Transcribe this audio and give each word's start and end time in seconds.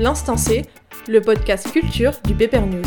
L'Instant 0.00 0.36
C, 0.36 0.62
le 1.08 1.20
podcast 1.20 1.72
culture 1.72 2.12
du 2.24 2.32
Paper 2.32 2.60
News. 2.60 2.84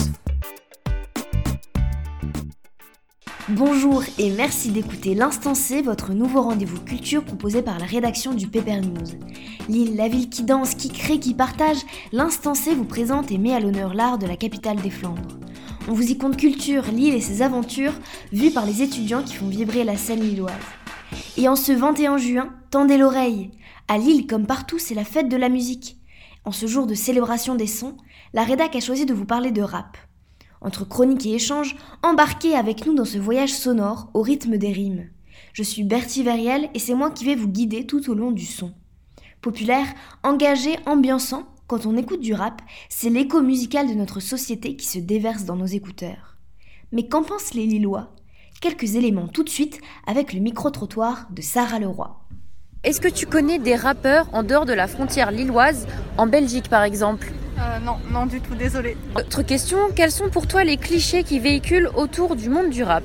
Bonjour 3.50 4.02
et 4.18 4.30
merci 4.30 4.72
d'écouter 4.72 5.14
l'Instant 5.14 5.54
C, 5.54 5.82
votre 5.82 6.14
nouveau 6.14 6.42
rendez-vous 6.42 6.80
culture 6.80 7.26
proposé 7.26 7.64
par 7.64 7.80
la 7.80 7.86
rédaction 7.86 8.34
du 8.34 8.48
Paper 8.48 8.80
News. 8.80 9.20
L'île, 9.68 9.98
la 9.98 10.08
ville 10.08 10.30
qui 10.30 10.44
danse, 10.44 10.74
qui 10.74 10.88
crée, 10.88 11.20
qui 11.20 11.34
partage, 11.34 11.80
l'Instant 12.14 12.54
C 12.54 12.74
vous 12.74 12.86
présente 12.86 13.30
et 13.30 13.38
met 13.38 13.54
à 13.54 13.60
l'honneur 13.60 13.94
l'art 13.94 14.18
de 14.18 14.26
la 14.26 14.38
capitale 14.38 14.78
des 14.78 14.90
Flandres. 14.90 15.38
On 15.90 15.94
vous 15.94 16.12
y 16.12 16.18
compte 16.18 16.38
culture, 16.38 16.86
l'île 16.94 17.16
et 17.16 17.20
ses 17.20 17.42
aventures, 17.42 18.00
vues 18.32 18.52
par 18.52 18.66
les 18.66 18.84
étudiants 18.84 19.24
qui 19.24 19.36
font 19.36 19.50
vibrer 19.50 19.84
la 19.84 19.98
scène 19.98 20.22
lilloise. 20.22 20.54
Et 21.36 21.50
en 21.50 21.58
ce 21.58 21.74
21 21.74 22.16
juin, 22.16 22.54
tendez 22.70 22.96
l'oreille. 22.96 23.52
À 23.90 23.98
Lille 23.98 24.28
comme 24.28 24.48
partout, 24.48 24.80
c'est 24.80 24.96
la 24.96 25.04
fête 25.04 25.28
de 25.28 25.36
la 25.36 25.50
musique. 25.50 25.98
En 26.44 26.52
ce 26.52 26.66
jour 26.66 26.88
de 26.88 26.96
célébration 26.96 27.54
des 27.54 27.68
sons, 27.68 27.98
la 28.34 28.44
rédac 28.44 28.76
a 28.76 28.80
choisi 28.80 29.06
de 29.06 29.14
vous 29.14 29.26
parler 29.26 29.52
de 29.52 29.62
rap. 29.62 29.98
Entre 30.62 30.86
chroniques 30.86 31.26
et 31.28 31.36
échanges, 31.36 31.76
embarquez 32.02 32.56
avec 32.56 32.86
nous 32.86 32.96
dans 32.96 33.06
ce 33.06 33.20
voyage 33.20 33.54
sonore 33.54 34.10
au 34.14 34.22
rythme 34.22 34.58
des 34.58 34.72
rimes. 34.72 35.10
Je 35.54 35.64
suis 35.64 35.84
Bertie 35.84 36.24
Verriel 36.24 36.70
et 36.74 36.80
c'est 36.80 36.96
moi 36.96 37.12
qui 37.12 37.26
vais 37.26 37.36
vous 37.36 37.48
guider 37.48 37.86
tout 37.86 38.10
au 38.10 38.16
long 38.16 38.32
du 38.32 38.46
son. 38.46 38.74
Populaire, 39.42 39.88
engagé, 40.24 40.78
ambiançant, 40.86 41.46
quand 41.68 41.86
on 41.86 41.98
écoute 41.98 42.22
du 42.22 42.34
rap, 42.34 42.62
c'est 42.90 43.10
l'écho 43.10 43.42
musical 43.42 43.88
de 43.88 43.94
notre 43.94 44.20
société 44.20 44.76
qui 44.76 44.86
se 44.86 45.00
déverse 45.00 45.46
dans 45.46 45.56
nos 45.56 45.66
écouteurs. 45.66 46.38
Mais 46.92 47.08
qu'en 47.08 47.24
pensent 47.24 47.54
les 47.54 47.66
Lillois? 47.66 48.14
Quelques 48.62 48.96
éléments 48.96 49.28
tout 49.28 49.44
de 49.44 49.50
suite 49.50 49.80
avec 50.06 50.34
le 50.34 50.40
micro-trottoir 50.40 51.28
de 51.32 51.42
Sarah 51.42 51.80
Leroy. 51.80 52.21
Est-ce 52.84 53.00
que 53.00 53.08
tu 53.08 53.28
connais 53.28 53.60
des 53.60 53.76
rappeurs 53.76 54.26
en 54.34 54.42
dehors 54.42 54.66
de 54.66 54.74
la 54.74 54.88
frontière 54.88 55.30
lilloise, 55.30 55.86
en 56.18 56.26
Belgique 56.26 56.68
par 56.68 56.82
exemple? 56.82 57.28
Euh, 57.60 57.78
Non, 57.86 57.98
non 58.12 58.26
du 58.26 58.42
tout, 58.42 58.56
désolé. 58.56 58.98
Autre 59.16 59.44
question, 59.44 59.78
quels 59.96 60.12
sont 60.12 60.30
pour 60.30 60.48
toi 60.48 60.64
les 60.64 60.78
clichés 60.78 61.24
qui 61.24 61.38
véhiculent 61.40 61.92
autour 61.96 62.36
du 62.36 62.50
monde 62.50 62.72
du 62.72 62.82
rap? 62.82 63.04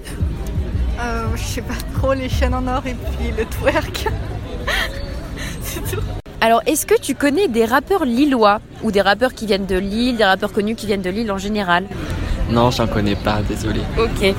Euh, 0.99 1.27
Je 1.37 1.43
sais 1.45 1.61
pas 1.61 1.75
trop, 1.95 2.15
les 2.15 2.31
chaînes 2.31 2.55
en 2.55 2.67
or 2.67 2.87
et 2.87 2.95
puis 2.95 3.31
le 3.37 3.45
twerk. 3.45 4.09
C'est 5.61 5.83
tout. 5.95 6.01
Alors, 6.41 6.63
est-ce 6.67 6.87
que 6.87 6.99
tu 6.99 7.15
connais 7.15 7.49
des 7.49 7.67
rappeurs 7.67 8.07
lillois 8.07 8.61
ou 8.83 8.91
des 8.91 9.03
rappeurs 9.03 9.35
qui 9.35 9.45
viennent 9.45 9.67
de 9.67 9.77
Lille, 9.77 10.17
des 10.17 10.25
rappeurs 10.25 10.53
connus 10.55 10.75
qui 10.75 10.87
viennent 10.87 11.03
de 11.03 11.11
Lille 11.11 11.31
en 11.31 11.39
général? 11.39 11.85
Non, 12.49 12.71
j'en 12.71 12.87
connais 12.87 13.17
pas, 13.17 13.41
désolé. 13.47 13.81
Ok. 13.99 14.35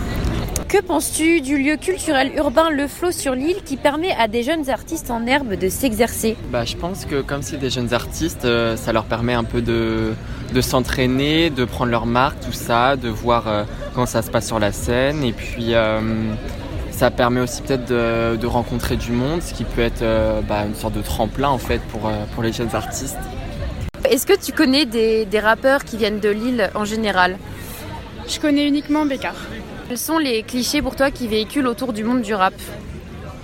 Que 0.68 0.82
penses-tu 0.82 1.40
du 1.40 1.58
lieu 1.58 1.78
culturel 1.78 2.34
urbain 2.36 2.70
Le 2.70 2.90
Flot 2.90 3.14
sur 3.14 3.36
l'île 3.36 3.64
qui 3.64 3.78
permet 3.78 4.12
à 4.20 4.28
des 4.28 4.44
jeunes 4.44 4.70
artistes 4.70 5.10
en 5.10 5.26
herbe 5.26 5.54
de 5.54 5.70
s'exercer 5.70 6.36
Bah, 6.52 6.66
je 6.66 6.76
pense 6.76 7.06
que 7.06 7.22
comme 7.22 7.42
c'est 7.42 7.56
des 7.56 7.70
jeunes 7.70 7.94
artistes, 7.94 8.44
euh, 8.44 8.76
ça 8.76 8.92
leur 8.92 9.06
permet 9.06 9.34
un 9.34 9.46
peu 9.46 9.62
de, 9.62 10.12
de 10.54 10.62
s'entraîner, 10.62 11.50
de 11.50 11.64
prendre 11.64 11.90
leur 11.90 12.06
marque, 12.06 12.42
tout 12.42 12.52
ça, 12.52 12.98
de 12.98 13.08
voir 13.08 13.48
euh, 13.48 13.64
comment 13.94 14.06
ça 14.06 14.22
se 14.22 14.30
passe 14.30 14.46
sur 14.46 14.60
la 14.60 14.74
scène. 14.74 15.24
Et 15.24 15.32
puis, 15.32 15.74
euh, 15.74 16.02
ça 16.92 17.12
permet 17.12 17.40
aussi 17.40 17.62
peut-être 17.62 17.86
de, 17.86 18.36
de, 18.36 18.48
rencontrer 18.48 18.98
du 18.98 19.14
monde, 19.14 19.42
ce 19.42 19.54
qui 19.54 19.64
peut 19.64 19.80
être 19.80 20.04
bah, 20.50 20.66
une 20.66 20.76
sorte 20.76 20.96
de 20.96 21.02
tremplin 21.02 21.48
en 21.48 21.60
fait 21.60 21.80
pour, 21.84 22.12
pour 22.34 22.44
les 22.44 22.52
jeunes 22.52 22.76
artistes. 22.76 23.20
Est-ce 24.04 24.26
que 24.26 24.38
tu 24.38 24.52
connais 24.52 24.86
des, 24.86 25.24
des 25.24 25.40
rappeurs 25.40 25.86
qui 25.86 25.96
viennent 25.96 26.20
de 26.20 26.30
Lille 26.30 26.70
en 26.76 26.84
général? 26.84 27.38
Je 28.28 28.38
connais 28.42 28.68
uniquement 28.68 29.06
Bécard. 29.06 29.36
Quels 29.88 29.98
sont 29.98 30.18
les 30.18 30.44
clichés 30.44 30.82
pour 30.82 30.98
toi 30.98 31.12
qui 31.12 31.30
véhiculent 31.30 31.68
autour 31.68 31.94
du 31.94 32.04
monde 32.04 32.22
du 32.22 32.34
rap 32.34 32.54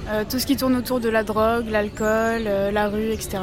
euh, 0.09 0.25
Tout 0.29 0.39
ce 0.39 0.45
qui 0.45 0.57
tourne 0.57 0.75
autour 0.75 0.99
de 0.99 1.07
la 1.07 1.23
drogue, 1.23 1.69
l'alcool, 1.69 2.43
euh, 2.47 2.69
la 2.69 2.89
rue, 2.89 3.11
etc. 3.11 3.37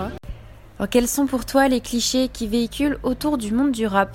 Alors, 0.79 0.91
quels 0.91 1.09
sont 1.09 1.27
pour 1.27 1.47
toi 1.47 1.67
les 1.69 1.81
clichés 1.81 2.29
qui 2.29 2.47
véhiculent 2.47 2.99
autour 3.03 3.39
du 3.39 3.53
monde 3.53 3.73
du 3.73 3.87
rap? 3.87 4.15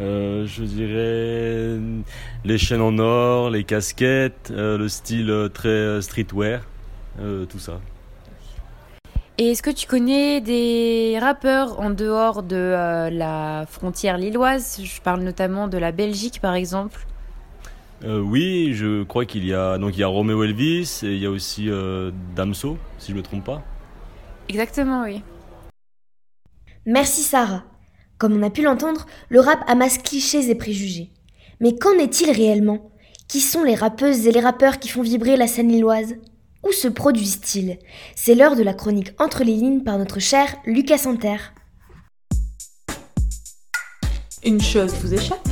Euh, 0.00 0.46
je 0.46 0.64
dirais 0.64 1.78
les 2.46 2.56
chaînes 2.56 2.80
en 2.80 2.98
or, 2.98 3.50
les 3.50 3.64
casquettes, 3.64 4.50
euh, 4.50 4.78
le 4.78 4.88
style 4.88 5.50
très 5.52 6.00
streetwear, 6.00 6.62
tout 7.18 7.58
ça. 7.58 7.80
Et 9.36 9.50
est-ce 9.50 9.62
que 9.62 9.70
tu 9.70 9.86
connais 9.86 10.40
des 10.40 11.18
rappeurs 11.20 11.78
en 11.80 11.90
dehors 11.90 12.42
de 12.42 13.10
la 13.12 13.66
frontière 13.68 14.16
lilloise? 14.16 14.80
Je 14.82 15.02
parle 15.02 15.20
notamment 15.20 15.68
de 15.68 15.76
la 15.76 15.92
Belgique 15.92 16.40
par 16.40 16.54
exemple. 16.54 17.04
Euh, 18.04 18.20
oui, 18.20 18.74
je 18.74 19.02
crois 19.02 19.24
qu'il 19.24 19.46
y 19.46 19.54
a 19.54 19.78
donc 19.78 19.96
il 19.96 20.00
y 20.00 20.02
a 20.02 20.06
Romeo 20.06 20.44
Elvis 20.44 21.00
et 21.02 21.14
il 21.14 21.18
y 21.18 21.26
a 21.26 21.30
aussi 21.30 21.70
euh, 21.70 22.10
Damso, 22.36 22.76
si 22.98 23.08
je 23.08 23.12
ne 23.12 23.18
me 23.18 23.22
trompe 23.22 23.44
pas. 23.44 23.62
Exactement, 24.50 25.04
oui. 25.04 25.22
Merci 26.84 27.22
Sarah. 27.22 27.64
Comme 28.18 28.34
on 28.34 28.42
a 28.42 28.50
pu 28.50 28.62
l'entendre, 28.62 29.06
le 29.30 29.40
rap 29.40 29.64
amasse 29.66 29.98
clichés 29.98 30.50
et 30.50 30.54
préjugés. 30.54 31.10
Mais 31.60 31.76
qu'en 31.76 31.92
est-il 31.92 32.30
réellement? 32.30 32.90
Qui 33.26 33.40
sont 33.40 33.64
les 33.64 33.74
rappeuses 33.74 34.26
et 34.26 34.32
les 34.32 34.40
rappeurs 34.40 34.78
qui 34.78 34.88
font 34.88 35.02
vibrer 35.02 35.38
la 35.38 35.46
scène 35.46 35.68
lilloise? 35.68 36.16
Où 36.62 36.72
se 36.72 36.88
produisent-ils? 36.88 37.78
C'est 38.14 38.34
l'heure 38.34 38.54
de 38.54 38.62
la 38.62 38.74
chronique 38.74 39.12
Entre 39.18 39.44
les 39.44 39.54
lignes 39.54 39.82
par 39.82 39.98
notre 39.98 40.20
cher 40.20 40.54
Lucas 40.66 40.98
Santerre. 40.98 41.54
Une 44.44 44.60
chose 44.60 44.94
vous 45.02 45.14
échappe? 45.14 45.48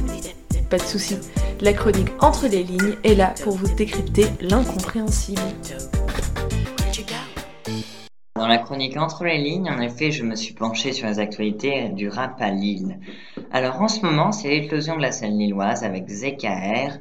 Pas 0.68 0.78
de 0.78 0.82
souci. 0.82 1.16
La 1.62 1.72
chronique 1.72 2.08
Entre 2.18 2.48
les 2.48 2.64
lignes 2.64 2.96
est 3.04 3.14
là 3.14 3.34
pour 3.44 3.54
vous 3.54 3.72
décrypter 3.76 4.24
l'incompréhensible. 4.40 5.40
Dans 8.34 8.48
la 8.48 8.58
chronique 8.58 8.96
Entre 8.96 9.22
les 9.22 9.38
lignes, 9.38 9.70
en 9.70 9.80
effet, 9.80 10.10
je 10.10 10.24
me 10.24 10.34
suis 10.34 10.54
penché 10.54 10.92
sur 10.92 11.06
les 11.06 11.20
actualités 11.20 11.90
du 11.90 12.08
rap 12.08 12.40
à 12.40 12.50
Lille. 12.50 12.98
Alors 13.52 13.80
en 13.80 13.86
ce 13.86 14.04
moment, 14.04 14.32
c'est 14.32 14.48
l'éclosion 14.48 14.96
de 14.96 15.02
la 15.02 15.12
scène 15.12 15.38
lilloise 15.38 15.84
avec 15.84 16.08
ZKR, 16.08 16.98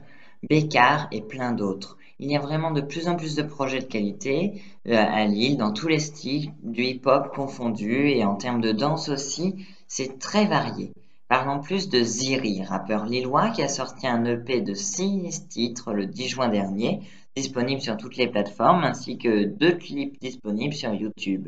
Bécard 0.48 1.08
et 1.12 1.22
plein 1.22 1.54
d'autres. 1.54 1.98
Il 2.20 2.30
y 2.30 2.36
a 2.36 2.40
vraiment 2.40 2.70
de 2.70 2.82
plus 2.82 3.08
en 3.08 3.16
plus 3.16 3.34
de 3.34 3.42
projets 3.42 3.80
de 3.80 3.86
qualité 3.86 4.62
euh, 4.88 4.96
à 4.96 5.26
Lille, 5.26 5.58
dans 5.58 5.74
tous 5.74 5.88
les 5.88 5.98
styles, 5.98 6.52
du 6.62 6.84
hip-hop 6.84 7.34
confondu, 7.34 8.10
et 8.10 8.24
en 8.24 8.36
termes 8.36 8.62
de 8.62 8.74
danse 8.74 9.10
aussi, 9.10 9.66
c'est 9.88 10.20
très 10.20 10.46
varié. 10.46 10.92
Parlons 11.31 11.62
plus 11.62 11.88
de 11.88 12.03
Ziri, 12.03 12.62
rappeur 12.62 13.06
lillois 13.06 13.52
qui 13.52 13.64
a 13.64 13.69
sorti 13.69 14.06
un 14.06 14.25
EP 14.25 14.59
de 14.59 14.74
6 14.74 15.47
titres 15.47 15.94
le 15.94 16.06
10 16.06 16.28
juin 16.28 16.50
dernier, 16.50 17.00
disponible 17.38 17.80
sur 17.80 17.96
toutes 17.96 18.18
les 18.18 18.28
plateformes, 18.28 18.84
ainsi 18.84 19.18
que 19.18 19.46
deux 19.46 19.72
clips 19.72 20.19
disponibles 20.19 20.74
sur 20.74 20.94
YouTube. 20.94 21.47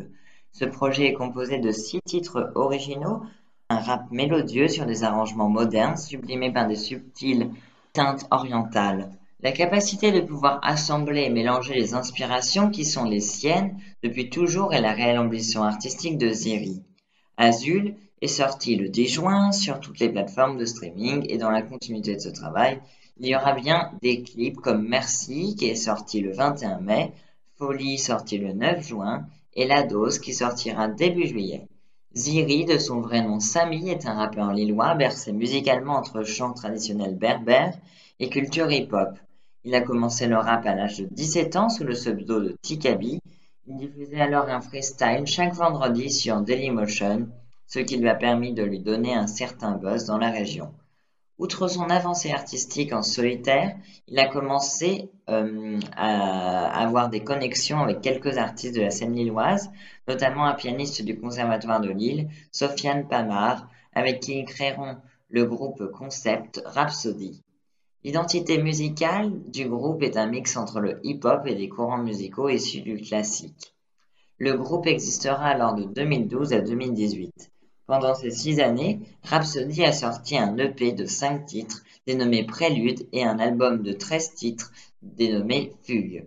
Ce 0.53 0.63
projet 0.63 1.07
est 1.07 1.13
composé 1.13 1.57
de 1.57 1.71
6 1.71 1.99
titres 2.05 2.53
originaux, 2.55 3.23
un 3.67 3.79
rap 3.79 4.09
mélodieux 4.09 4.69
sur 4.69 4.85
des 4.85 5.03
arrangements 5.03 5.49
modernes 5.49 5.97
sublimés 5.97 6.53
par 6.53 6.65
des 6.65 6.77
subtiles 6.77 7.49
teintes 7.91 8.25
orientales. 8.31 9.11
La 9.41 9.51
capacité 9.51 10.13
de 10.13 10.21
pouvoir 10.21 10.61
assembler 10.63 11.23
et 11.23 11.29
mélanger 11.29 11.73
les 11.73 11.93
inspirations 11.93 12.69
qui 12.69 12.85
sont 12.85 13.03
les 13.03 13.19
siennes 13.19 13.77
depuis 14.01 14.29
toujours 14.29 14.73
est 14.73 14.79
la 14.79 14.93
réelle 14.93 15.19
ambition 15.19 15.61
artistique 15.61 16.17
de 16.17 16.29
Ziri. 16.29 16.81
Azul 17.35 17.95
est 18.23 18.27
sorti 18.27 18.77
le 18.77 18.87
10 18.87 19.07
juin 19.09 19.51
sur 19.51 19.81
toutes 19.81 19.99
les 19.99 20.07
plateformes 20.07 20.57
de 20.57 20.63
streaming 20.63 21.25
et 21.27 21.37
dans 21.37 21.51
la 21.51 21.61
continuité 21.61 22.15
de 22.15 22.21
ce 22.21 22.29
travail, 22.29 22.79
il 23.17 23.27
y 23.27 23.35
aura 23.35 23.51
bien 23.51 23.91
des 24.01 24.23
clips 24.23 24.61
comme 24.61 24.87
Merci 24.87 25.57
qui 25.57 25.65
est 25.65 25.75
sorti 25.75 26.21
le 26.21 26.31
21 26.31 26.79
mai, 26.79 27.11
Folie 27.57 27.97
sorti 27.97 28.37
le 28.37 28.53
9 28.53 28.81
juin 28.87 29.25
et 29.55 29.67
La 29.67 29.83
Dose 29.83 30.19
qui 30.19 30.33
sortira 30.33 30.87
début 30.87 31.27
juillet. 31.27 31.67
Ziri, 32.15 32.63
de 32.63 32.77
son 32.77 33.01
vrai 33.01 33.21
nom 33.21 33.41
Sami, 33.41 33.89
est 33.89 34.05
un 34.05 34.13
rappeur 34.13 34.53
lillois 34.53 34.95
bercé 34.95 35.33
musicalement 35.33 35.97
entre 35.97 36.23
chants 36.23 36.53
traditionnels 36.53 37.17
berbères 37.17 37.77
et 38.21 38.29
culture 38.29 38.71
hip-hop. 38.71 39.17
Il 39.65 39.75
a 39.75 39.81
commencé 39.81 40.27
le 40.27 40.37
rap 40.37 40.65
à 40.65 40.75
l'âge 40.75 40.97
de 40.99 41.07
17 41.11 41.57
ans 41.57 41.67
sous 41.69 41.83
le 41.83 41.93
pseudo 41.93 42.39
de 42.39 42.55
Tikabi. 42.61 43.19
Il 43.67 43.75
diffusait 43.75 44.21
alors 44.21 44.47
un 44.47 44.61
freestyle 44.61 45.25
chaque 45.25 45.53
vendredi 45.53 46.09
sur 46.09 46.39
Dailymotion 46.39 47.27
ce 47.67 47.79
qui 47.79 47.97
lui 47.97 48.09
a 48.09 48.15
permis 48.15 48.53
de 48.53 48.63
lui 48.63 48.79
donner 48.79 49.13
un 49.13 49.27
certain 49.27 49.71
buzz 49.71 50.05
dans 50.05 50.17
la 50.17 50.29
région. 50.29 50.73
Outre 51.39 51.67
son 51.67 51.89
avancée 51.89 52.31
artistique 52.31 52.93
en 52.93 53.01
solitaire, 53.01 53.75
il 54.07 54.19
a 54.19 54.27
commencé 54.27 55.09
euh, 55.29 55.79
à 55.95 56.81
avoir 56.83 57.09
des 57.09 57.23
connexions 57.23 57.79
avec 57.79 58.01
quelques 58.01 58.37
artistes 58.37 58.75
de 58.75 58.81
la 58.81 58.91
scène 58.91 59.15
lilloise, 59.15 59.71
notamment 60.07 60.45
un 60.45 60.53
pianiste 60.53 61.01
du 61.01 61.19
Conservatoire 61.19 61.81
de 61.81 61.89
Lille, 61.89 62.29
Sofiane 62.51 63.07
Pamar, 63.07 63.67
avec 63.93 64.19
qui 64.19 64.39
ils 64.39 64.45
créeront 64.45 64.97
le 65.29 65.45
groupe 65.45 65.91
concept 65.91 66.61
Rhapsody. 66.65 67.41
L'identité 68.03 68.61
musicale 68.61 69.31
du 69.47 69.67
groupe 69.67 70.03
est 70.03 70.17
un 70.17 70.27
mix 70.27 70.55
entre 70.55 70.79
le 70.81 70.99
hip-hop 71.03 71.47
et 71.47 71.55
des 71.55 71.69
courants 71.69 72.03
musicaux 72.03 72.49
issus 72.49 72.81
du 72.81 72.97
classique. 72.97 73.73
Le 74.37 74.53
groupe 74.53 74.87
existera 74.87 75.45
alors 75.45 75.73
de 75.73 75.85
2012 75.85 76.53
à 76.53 76.59
2018. 76.59 77.52
Pendant 77.93 78.15
ces 78.15 78.31
six 78.31 78.59
années, 78.59 79.01
Rhapsody 79.21 79.85
a 79.85 79.91
sorti 79.91 80.35
un 80.35 80.57
EP 80.57 80.93
de 80.93 81.05
cinq 81.05 81.45
titres 81.45 81.83
dénommé 82.07 82.43
Prélude 82.43 83.07
et 83.11 83.23
un 83.23 83.37
album 83.37 83.83
de 83.83 83.93
treize 83.93 84.33
titres 84.33 84.71
dénommé 85.03 85.73
Fugue. 85.83 86.25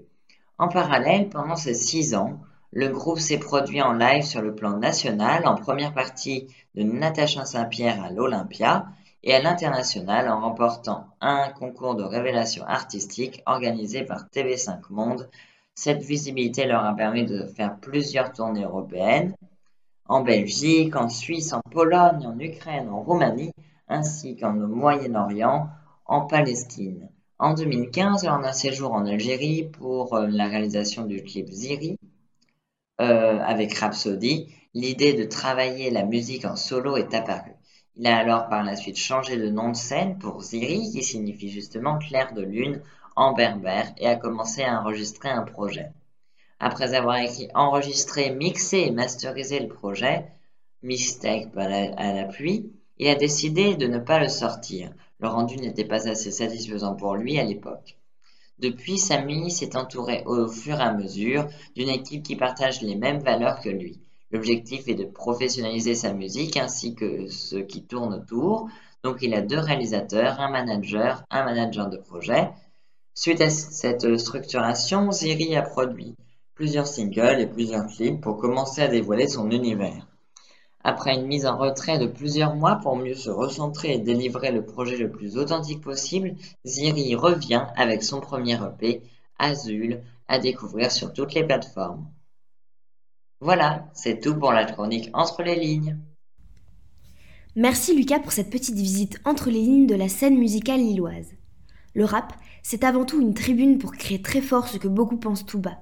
En 0.58 0.68
parallèle, 0.68 1.28
pendant 1.28 1.56
ces 1.56 1.74
six 1.74 2.14
ans, 2.14 2.38
Le 2.70 2.86
groupe 2.86 3.18
s'est 3.18 3.40
produit 3.40 3.82
en 3.82 3.94
live 3.94 4.22
sur 4.22 4.42
le 4.42 4.54
plan 4.54 4.78
national, 4.78 5.44
en 5.44 5.56
première 5.56 5.92
partie 5.92 6.46
de 6.76 6.84
Natacha 6.84 7.44
Saint-Pierre 7.44 8.00
à 8.00 8.12
l'Olympia 8.12 8.86
et 9.24 9.34
à 9.34 9.42
l'international 9.42 10.28
en 10.28 10.40
remportant 10.42 11.08
un 11.20 11.48
concours 11.48 11.96
de 11.96 12.04
révélation 12.04 12.64
artistique 12.64 13.42
organisé 13.44 14.04
par 14.04 14.28
TV5 14.32 14.82
Monde. 14.90 15.28
Cette 15.74 16.04
visibilité 16.04 16.64
leur 16.64 16.84
a 16.84 16.94
permis 16.94 17.24
de 17.24 17.44
faire 17.44 17.76
plusieurs 17.80 18.32
tournées 18.32 18.62
européennes, 18.62 19.34
en 20.08 20.22
Belgique, 20.22 20.96
en 20.96 21.08
Suisse, 21.08 21.52
en 21.52 21.60
Pologne, 21.60 22.26
en 22.26 22.38
Ukraine, 22.38 22.88
en 22.88 23.02
Roumanie, 23.02 23.52
ainsi 23.88 24.36
qu'en 24.36 24.52
Moyen-Orient, 24.52 25.68
en 26.06 26.20
Palestine. 26.22 27.08
En 27.38 27.54
2015, 27.54 28.24
lors 28.24 28.40
d'un 28.40 28.52
séjour 28.52 28.92
en 28.92 29.04
Algérie 29.06 29.64
pour 29.64 30.14
euh, 30.14 30.26
la 30.28 30.46
réalisation 30.46 31.04
du 31.04 31.22
clip 31.22 31.48
Ziri, 31.48 31.98
euh, 33.00 33.38
avec 33.40 33.74
Rhapsody, 33.74 34.48
l'idée 34.72 35.12
de 35.12 35.24
travailler 35.24 35.90
la 35.90 36.04
musique 36.04 36.46
en 36.46 36.56
solo 36.56 36.96
est 36.96 37.12
apparue. 37.12 37.56
Il 37.96 38.06
a 38.06 38.16
alors 38.16 38.48
par 38.48 38.62
la 38.62 38.76
suite 38.76 38.96
changé 38.96 39.36
de 39.36 39.50
nom 39.50 39.70
de 39.70 39.76
scène 39.76 40.18
pour 40.18 40.42
Ziri, 40.42 40.90
qui 40.92 41.02
signifie 41.02 41.50
justement 41.50 41.98
clair 41.98 42.32
de 42.32 42.42
lune 42.42 42.82
en 43.16 43.32
berbère, 43.32 43.92
et 43.98 44.06
a 44.06 44.16
commencé 44.16 44.62
à 44.62 44.80
enregistrer 44.80 45.28
un 45.28 45.42
projet. 45.42 45.92
Après 46.58 46.94
avoir 46.94 47.18
écrit, 47.18 47.48
enregistré, 47.54 48.30
mixé 48.30 48.78
et 48.78 48.90
masterisé 48.90 49.60
le 49.60 49.68
projet, 49.68 50.26
Mistake 50.82 51.48
à 51.56 52.12
la 52.12 52.24
pluie, 52.24 52.70
il 52.98 53.08
a 53.08 53.14
décidé 53.14 53.76
de 53.76 53.86
ne 53.86 53.98
pas 53.98 54.20
le 54.20 54.28
sortir. 54.28 54.90
Le 55.18 55.28
rendu 55.28 55.56
n'était 55.56 55.84
pas 55.84 56.08
assez 56.08 56.30
satisfaisant 56.30 56.94
pour 56.94 57.16
lui 57.16 57.38
à 57.38 57.44
l'époque. 57.44 57.96
Depuis, 58.58 58.98
Samy 58.98 59.50
s'est 59.50 59.76
entouré 59.76 60.22
au 60.24 60.48
fur 60.48 60.78
et 60.78 60.82
à 60.82 60.94
mesure 60.94 61.46
d'une 61.74 61.90
équipe 61.90 62.22
qui 62.22 62.36
partage 62.36 62.80
les 62.80 62.94
mêmes 62.94 63.18
valeurs 63.18 63.60
que 63.60 63.68
lui. 63.68 64.00
L'objectif 64.30 64.88
est 64.88 64.94
de 64.94 65.04
professionnaliser 65.04 65.94
sa 65.94 66.12
musique 66.12 66.56
ainsi 66.56 66.94
que 66.94 67.28
ce 67.28 67.56
qui 67.56 67.84
tourne 67.84 68.14
autour. 68.14 68.68
Donc 69.02 69.18
il 69.20 69.34
a 69.34 69.42
deux 69.42 69.58
réalisateurs, 69.58 70.40
un 70.40 70.50
manager, 70.50 71.22
un 71.30 71.44
manager 71.44 71.90
de 71.90 71.98
projet. 71.98 72.50
Suite 73.14 73.40
à 73.40 73.50
cette 73.50 74.16
structuration, 74.18 75.12
Ziri 75.12 75.54
a 75.56 75.62
produit 75.62 76.14
plusieurs 76.56 76.86
singles 76.86 77.38
et 77.38 77.46
plusieurs 77.46 77.86
clips 77.86 78.20
pour 78.20 78.38
commencer 78.38 78.80
à 78.80 78.88
dévoiler 78.88 79.28
son 79.28 79.50
univers. 79.50 80.08
Après 80.82 81.14
une 81.14 81.26
mise 81.26 81.44
en 81.46 81.58
retrait 81.58 81.98
de 81.98 82.06
plusieurs 82.06 82.54
mois 82.54 82.76
pour 82.76 82.96
mieux 82.96 83.14
se 83.14 83.28
recentrer 83.28 83.92
et 83.92 83.98
délivrer 83.98 84.52
le 84.52 84.64
projet 84.64 84.96
le 84.96 85.10
plus 85.10 85.36
authentique 85.36 85.82
possible, 85.82 86.34
Ziri 86.64 87.14
revient 87.14 87.66
avec 87.76 88.02
son 88.02 88.20
premier 88.20 88.54
EP, 88.54 89.02
Azul, 89.38 90.00
à 90.28 90.38
découvrir 90.38 90.90
sur 90.90 91.12
toutes 91.12 91.34
les 91.34 91.44
plateformes. 91.44 92.08
Voilà, 93.40 93.88
c'est 93.92 94.20
tout 94.20 94.34
pour 94.34 94.52
la 94.52 94.64
chronique 94.64 95.10
Entre 95.12 95.42
les 95.42 95.56
lignes. 95.56 95.98
Merci 97.54 97.94
Lucas 97.94 98.20
pour 98.20 98.32
cette 98.32 98.50
petite 98.50 98.76
visite 98.76 99.20
entre 99.26 99.50
les 99.50 99.60
lignes 99.60 99.86
de 99.86 99.94
la 99.94 100.08
scène 100.08 100.38
musicale 100.38 100.80
lilloise. 100.80 101.34
Le 101.94 102.04
rap, 102.06 102.32
c'est 102.62 102.82
avant 102.82 103.04
tout 103.04 103.20
une 103.20 103.34
tribune 103.34 103.76
pour 103.78 103.92
créer 103.92 104.22
très 104.22 104.40
fort 104.40 104.68
ce 104.68 104.78
que 104.78 104.88
beaucoup 104.88 105.18
pensent 105.18 105.44
tout 105.44 105.60
bas. 105.60 105.78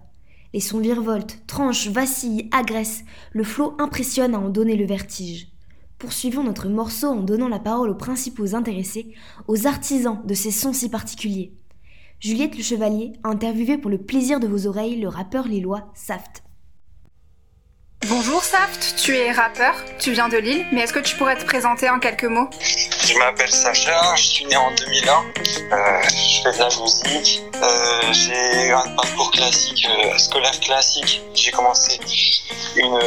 Les 0.55 0.61
sons 0.61 0.79
virevoltent, 0.79 1.43
tranchent, 1.49 1.89
vacillent, 1.89 2.49
agressent. 2.53 3.03
Le 3.33 3.43
flot 3.43 3.75
impressionne 3.81 4.37
à 4.37 4.39
en 4.39 4.51
donner 4.51 4.77
le 4.77 4.87
vertige. 4.87 5.49
Poursuivons 5.99 6.45
notre 6.45 6.69
morceau 6.69 7.09
en 7.09 7.23
donnant 7.23 7.49
la 7.49 7.59
parole 7.59 7.91
aux 7.91 7.97
principaux 7.97 8.55
intéressés, 8.55 9.15
aux 9.49 9.67
artisans 9.67 10.23
de 10.25 10.33
ces 10.33 10.53
sons 10.53 10.73
si 10.73 10.89
particuliers. 10.89 11.53
Juliette 12.21 12.57
Le 12.57 12.63
Chevalier 12.63 13.15
a 13.25 13.31
interviewé 13.31 13.79
pour 13.79 13.91
le 13.91 13.99
plaisir 13.99 14.39
de 14.39 14.47
vos 14.47 14.69
oreilles 14.69 15.01
le 15.01 15.09
rappeur 15.09 15.49
lillois 15.49 15.91
Saft. 15.93 16.44
Bonjour 18.09 18.45
Saft, 18.45 18.97
tu 19.03 19.17
es 19.17 19.33
rappeur, 19.33 19.75
tu 19.99 20.13
viens 20.13 20.29
de 20.29 20.37
Lille, 20.37 20.67
mais 20.73 20.83
est-ce 20.83 20.93
que 20.93 20.99
tu 20.99 21.17
pourrais 21.17 21.37
te 21.37 21.45
présenter 21.45 21.89
en 21.89 21.99
quelques 21.99 22.25
mots? 22.25 22.51
Je 22.61 23.17
m'appelle 23.17 23.51
Sacha, 23.51 24.15
je 24.17 24.23
suis 24.23 24.45
né 24.45 24.57
en 24.57 24.71
2001, 24.73 25.25
euh, 25.73 26.03
je 26.03 26.43
fais 26.43 26.53
de 26.53 26.59
la 26.59 26.69
musique, 26.83 27.43
euh, 27.55 28.13
j'ai 28.13 28.67
eu 28.67 28.73
un 28.73 28.95
parcours 28.95 29.31
classique, 29.31 29.89
euh, 29.89 30.19
scolaire 30.19 30.61
classique, 30.61 31.23
j'ai 31.35 31.51
commencé 31.51 31.99
une 32.77 32.99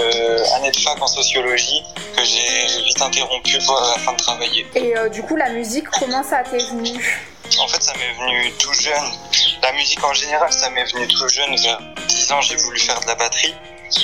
année 0.55 0.71
de 0.71 0.79
fac 0.79 0.99
en 0.99 1.07
sociologie 1.07 1.83
que 2.15 2.23
j'ai 2.23 2.83
vite 2.83 2.99
interrompu 2.99 3.59
pour 3.67 3.79
la 3.79 3.99
fin 3.99 4.13
de 4.13 4.17
travailler. 4.17 4.65
Et 4.73 4.95
du 5.11 5.21
coup 5.21 5.35
la 5.35 5.49
musique, 5.49 5.87
comment 5.99 6.23
ça 6.23 6.41
t'est 6.41 6.65
venu? 6.71 7.29
En 7.59 7.67
fait, 7.67 7.81
ça 7.81 7.93
m'est 7.93 8.13
venu 8.13 8.51
tout 8.53 8.73
jeune. 8.73 9.11
La 9.61 9.71
musique 9.73 10.03
en 10.03 10.13
général, 10.13 10.51
ça 10.51 10.69
m'est 10.71 10.83
venu 10.91 11.07
tout 11.07 11.27
jeune. 11.29 11.55
Vers 11.55 11.79
10 12.07 12.31
ans, 12.33 12.41
j'ai 12.41 12.57
voulu 12.57 12.77
faire 12.77 12.99
de 12.99 13.07
la 13.07 13.15
batterie. 13.15 13.55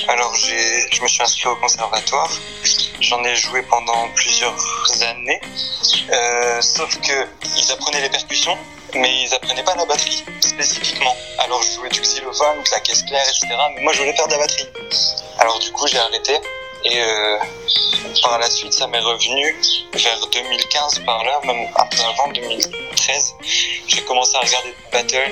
Alors 0.07 0.33
je 0.35 1.01
me 1.01 1.07
suis 1.07 1.21
inscrit 1.21 1.47
au 1.47 1.55
conservatoire. 1.57 2.29
J'en 3.01 3.23
ai 3.23 3.35
joué 3.35 3.61
pendant 3.63 4.07
plusieurs 4.15 4.55
années. 5.01 5.41
Euh, 6.09 6.61
sauf 6.61 6.97
que 7.01 7.27
ils 7.57 7.71
apprenaient 7.71 8.01
les 8.01 8.09
percussions, 8.09 8.57
mais 8.93 9.23
ils 9.23 9.33
apprenaient 9.33 9.63
pas 9.63 9.75
la 9.75 9.85
batterie 9.85 10.23
spécifiquement. 10.39 11.15
Alors 11.39 11.61
je 11.61 11.71
jouais 11.73 11.89
du 11.89 11.99
xylophone, 11.99 12.63
de 12.63 12.71
la 12.71 12.79
caisse 12.79 13.03
claire, 13.03 13.23
etc. 13.23 13.47
Mais 13.75 13.81
moi 13.81 13.93
je 13.93 13.99
voulais 13.99 14.15
faire 14.15 14.27
de 14.27 14.33
la 14.33 14.39
batterie. 14.39 14.69
Alors 15.39 15.59
du 15.59 15.71
coup 15.71 15.85
j'ai 15.87 15.97
arrêté. 15.97 16.39
Et 16.85 17.01
euh, 17.01 17.37
par 18.21 18.39
la 18.39 18.49
suite, 18.49 18.73
ça 18.73 18.87
m'est 18.87 18.99
revenu 18.99 19.55
vers 19.93 20.27
2015 20.27 20.99
par 21.05 21.23
là, 21.23 21.39
même 21.45 21.67
un 21.75 21.85
peu 21.85 22.01
avant 22.01 22.27
2013. 22.33 23.35
J'ai 23.87 24.01
commencé 24.03 24.35
à 24.35 24.39
regarder 24.39 24.69
des 24.69 24.91
battles 24.91 25.31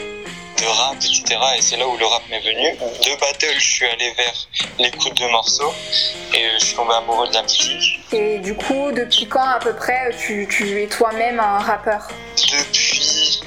de 0.62 0.68
rap, 0.68 0.96
etc. 0.96 1.24
Et 1.58 1.62
c'est 1.62 1.78
là 1.78 1.88
où 1.88 1.98
le 1.98 2.06
rap 2.06 2.22
m'est 2.30 2.40
venu. 2.40 2.72
De 2.78 3.20
battle, 3.20 3.54
je 3.58 3.70
suis 3.70 3.86
allé 3.86 4.14
vers 4.14 4.48
l'écoute 4.80 5.16
de 5.16 5.28
morceaux 5.28 5.74
et 6.34 6.46
euh, 6.46 6.50
je 6.60 6.66
suis 6.66 6.76
tombé 6.76 6.94
amoureux 6.94 7.28
de 7.28 7.34
la 7.34 7.44
musique. 7.44 8.00
Et 8.12 8.40
du 8.40 8.56
coup, 8.56 8.92
depuis 8.92 9.28
quand 9.28 9.44
à 9.44 9.60
peu 9.60 9.74
près 9.76 10.16
tu, 10.18 10.48
tu 10.50 10.82
es 10.82 10.88
toi-même 10.88 11.40
un 11.40 11.60
rappeur? 11.60 12.08
Depuis 12.38 13.42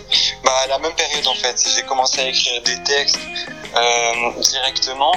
bah, 0.44 0.52
la 0.68 0.78
même 0.78 0.94
période 0.94 1.26
en 1.26 1.34
fait. 1.34 1.56
J'ai 1.74 1.82
commencé 1.82 2.20
à 2.20 2.28
écrire 2.28 2.62
des 2.62 2.82
textes 2.82 3.18
euh, 3.76 4.40
directement. 4.40 5.12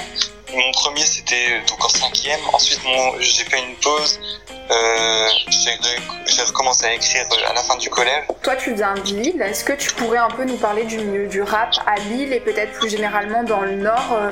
Mon 0.53 0.71
premier 0.71 1.05
c'était 1.05 1.61
encore 1.71 1.91
cinquième. 1.91 2.39
Ensuite 2.53 2.79
j'ai 3.19 3.43
fait 3.43 3.59
une 3.59 3.75
pause 3.75 4.19
euh, 4.69 5.27
j'ai 6.25 6.43
recommencé 6.43 6.85
à 6.85 6.93
écrire 6.93 7.25
à 7.47 7.53
la 7.53 7.63
fin 7.63 7.77
du 7.77 7.89
collège. 7.89 8.25
Toi, 8.43 8.55
tu 8.55 8.73
viens 8.73 8.93
de 8.95 9.01
Lille. 9.01 9.41
Est-ce 9.41 9.63
que 9.63 9.73
tu 9.73 9.91
pourrais 9.91 10.17
un 10.17 10.29
peu 10.29 10.43
nous 10.43 10.57
parler 10.57 10.83
du 10.83 10.97
milieu 10.97 11.27
du 11.27 11.41
rap 11.41 11.73
à 11.85 11.95
Lille 12.09 12.33
et 12.33 12.39
peut-être 12.39 12.73
plus 12.73 12.89
généralement 12.89 13.43
dans 13.43 13.61
le 13.61 13.75
Nord 13.75 14.13
euh? 14.13 14.31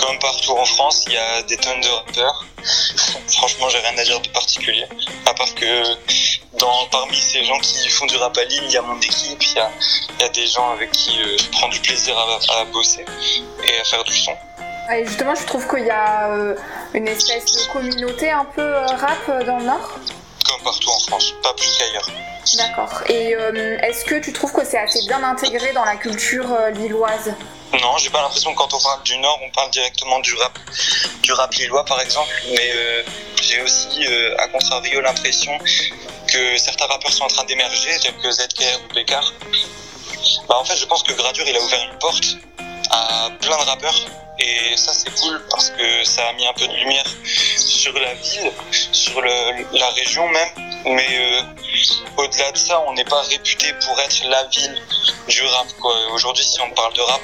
Comme 0.00 0.18
partout 0.18 0.52
en 0.52 0.64
France, 0.64 1.04
il 1.06 1.12
y 1.12 1.16
a 1.16 1.42
des 1.42 1.56
tonnes 1.56 1.80
de 1.80 1.88
rappeurs. 1.88 2.46
Franchement, 3.28 3.68
j'ai 3.68 3.78
rien 3.78 3.96
à 3.96 4.04
dire 4.04 4.20
de 4.20 4.28
particulier. 4.28 4.86
À 5.26 5.34
part 5.34 5.54
que 5.54 5.82
dans, 6.58 6.86
parmi 6.90 7.16
ces 7.16 7.44
gens 7.44 7.58
qui 7.60 7.88
font 7.88 8.06
du 8.06 8.16
rap 8.16 8.36
à 8.36 8.44
Lille, 8.44 8.64
il 8.64 8.72
y 8.72 8.76
a 8.76 8.82
mon 8.82 8.98
équipe, 9.00 9.42
il 9.42 9.56
y 9.56 9.60
a, 9.60 9.70
il 10.18 10.22
y 10.22 10.24
a 10.24 10.28
des 10.30 10.46
gens 10.46 10.70
avec 10.72 10.90
qui 10.90 11.20
euh, 11.20 11.36
je 11.38 11.50
prends 11.50 11.68
du 11.68 11.78
plaisir 11.80 12.16
à, 12.18 12.60
à 12.60 12.64
bosser 12.66 13.04
et 13.64 13.80
à 13.80 13.84
faire 13.84 14.02
du 14.04 14.14
son. 14.14 14.32
Et 14.90 15.04
justement, 15.04 15.34
je 15.34 15.44
trouve 15.44 15.68
qu'il 15.68 15.84
y 15.84 15.90
a 15.90 16.30
euh, 16.30 16.56
une 16.94 17.08
espèce 17.08 17.44
de 17.44 17.72
communauté 17.72 18.30
un 18.30 18.46
peu 18.46 18.62
euh, 18.62 18.86
rap 18.86 19.18
euh, 19.28 19.44
dans 19.44 19.58
le 19.58 19.66
Nord. 19.66 19.98
Comme 20.46 20.62
partout 20.64 20.88
en 20.88 20.98
France, 21.00 21.34
pas 21.42 21.52
plus 21.52 21.76
qu'ailleurs. 21.76 22.08
D'accord. 22.56 23.02
Et 23.08 23.32
est-ce 23.82 24.06
que 24.06 24.14
tu 24.14 24.32
trouves 24.32 24.52
que 24.52 24.64
c'est 24.64 24.78
assez 24.78 25.06
bien 25.06 25.22
intégré 25.22 25.72
dans 25.74 25.84
la 25.84 25.96
culture 25.96 26.46
lilloise? 26.72 27.34
Non, 27.74 27.98
j'ai 27.98 28.08
pas 28.08 28.22
l'impression 28.22 28.52
que 28.52 28.56
quand 28.56 28.72
on 28.72 28.80
parle 28.80 29.02
du 29.02 29.18
Nord, 29.18 29.38
on 29.44 29.50
parle 29.50 29.70
directement 29.70 30.18
du 30.20 30.34
rap, 30.36 30.58
du 31.22 31.32
rap 31.34 31.52
lillois 31.52 31.84
par 31.84 32.00
exemple. 32.00 32.32
Mais 32.56 32.72
j'ai 33.42 33.60
aussi, 33.60 34.06
à 34.38 34.48
contrario, 34.48 35.02
l'impression 35.02 35.58
que 36.26 36.56
certains 36.56 36.86
rappeurs 36.86 37.12
sont 37.12 37.24
en 37.24 37.28
train 37.28 37.44
d'émerger, 37.44 37.90
tels 38.00 38.16
que 38.16 38.30
ZKR 38.30 38.80
ou 38.88 38.94
Bécard. 38.94 39.30
Bah, 40.48 40.56
en 40.58 40.64
fait, 40.64 40.76
je 40.76 40.86
pense 40.86 41.02
que 41.02 41.12
Gradure, 41.12 41.44
il 41.46 41.54
a 41.54 41.60
ouvert 41.60 41.90
une 41.92 41.98
porte 41.98 42.38
à 42.90 43.28
plein 43.38 43.58
de 43.58 43.64
rappeurs 43.64 44.06
et 44.38 44.76
ça, 44.76 44.92
c'est 44.92 45.12
cool 45.20 45.40
parce 45.50 45.70
que 45.70 46.04
ça 46.04 46.28
a 46.28 46.32
mis 46.34 46.46
un 46.46 46.52
peu 46.52 46.66
de 46.66 46.74
lumière 46.74 47.04
sur 47.24 47.92
la 47.94 48.14
ville, 48.14 48.52
sur 48.92 49.20
la 49.20 49.88
région 49.90 50.28
même. 50.28 50.48
Mais 50.84 51.06
euh, 51.10 51.42
au-delà 52.16 52.52
de 52.52 52.56
ça, 52.58 52.80
on 52.86 52.92
n'est 52.94 53.04
pas 53.04 53.22
réputé 53.22 53.72
pour 53.84 53.98
être 54.00 54.24
la 54.24 54.44
ville 54.44 54.82
du 55.28 55.42
rap. 55.44 55.66
Aujourd'hui, 56.12 56.44
si 56.44 56.60
on 56.60 56.70
parle 56.70 56.92
de 56.94 57.00
rap, 57.00 57.20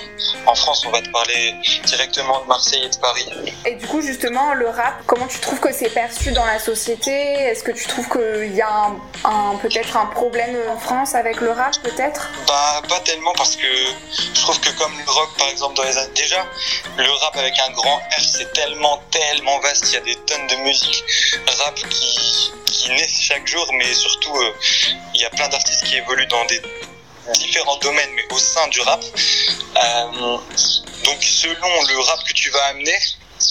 en 0.46 0.54
France, 0.54 0.84
on 0.86 0.90
va 0.90 1.00
te 1.00 1.08
parler 1.10 1.54
directement 1.84 2.40
de 2.40 2.46
Marseille 2.46 2.84
et 2.84 2.88
de 2.88 2.96
Paris. 2.96 3.26
Et 3.66 3.74
du 3.76 3.86
coup, 3.86 4.00
justement, 4.00 4.54
le 4.54 4.68
rap, 4.68 5.02
comment 5.06 5.26
tu 5.26 5.38
trouves 5.38 5.60
que 5.60 5.72
c'est 5.72 5.90
perçu 5.90 6.32
dans 6.32 6.44
la 6.44 6.58
société? 6.58 7.10
Est-ce 7.10 7.62
que 7.62 7.72
tu 7.72 7.86
trouves 7.86 8.08
qu'il 8.08 8.54
y 8.54 8.62
a 8.62 8.90
un, 9.24 9.56
peut-être 9.56 9.96
un 9.96 10.06
problème 10.06 10.56
en 10.68 10.78
France 10.78 11.14
avec 11.14 11.40
le 11.40 11.52
rap, 11.52 11.76
peut-être? 11.82 12.28
Bah, 12.46 12.82
pas 12.88 13.00
tellement 13.00 13.32
parce 13.36 13.56
que 13.56 13.66
je 14.34 14.40
trouve 14.42 14.60
que 14.60 14.70
comme 14.78 14.92
le 14.98 15.10
rock, 15.10 15.30
par 15.38 15.48
exemple, 15.48 15.74
dans 15.74 15.84
les 15.84 15.96
années... 15.96 16.12
Déjà, 16.14 16.46
le 16.96 17.10
rap 17.10 17.36
avec 17.36 17.54
un 17.58 17.70
grand 17.72 17.96
R, 17.96 18.20
c'est 18.20 18.52
tellement, 18.52 19.02
tellement 19.10 19.58
vaste. 19.60 19.86
Il 19.88 19.94
y 19.94 19.96
a 19.96 20.00
des 20.00 20.14
tonnes 20.26 20.46
de 20.46 20.56
musique 20.56 21.04
rap 21.64 21.74
qui, 21.90 22.52
qui 22.66 22.90
naissent 22.90 23.20
chaque 23.20 23.46
jour, 23.46 23.66
mais 23.74 23.92
surtout, 23.94 24.36
euh, 24.36 24.54
il 25.14 25.20
y 25.20 25.24
a 25.24 25.30
plein 25.30 25.48
d'artistes 25.48 25.84
qui 25.84 25.96
évoluent 25.96 26.26
dans 26.26 26.44
des 26.46 26.60
différents 27.38 27.76
domaines, 27.78 28.10
mais 28.14 28.24
au 28.30 28.38
sein 28.38 28.66
du 28.68 28.80
rap. 28.80 29.02
Euh, 29.02 30.38
donc 31.04 31.22
selon 31.22 31.82
le 31.88 31.98
rap 32.00 32.22
que 32.24 32.32
tu 32.32 32.50
vas 32.50 32.64
amener, 32.66 32.98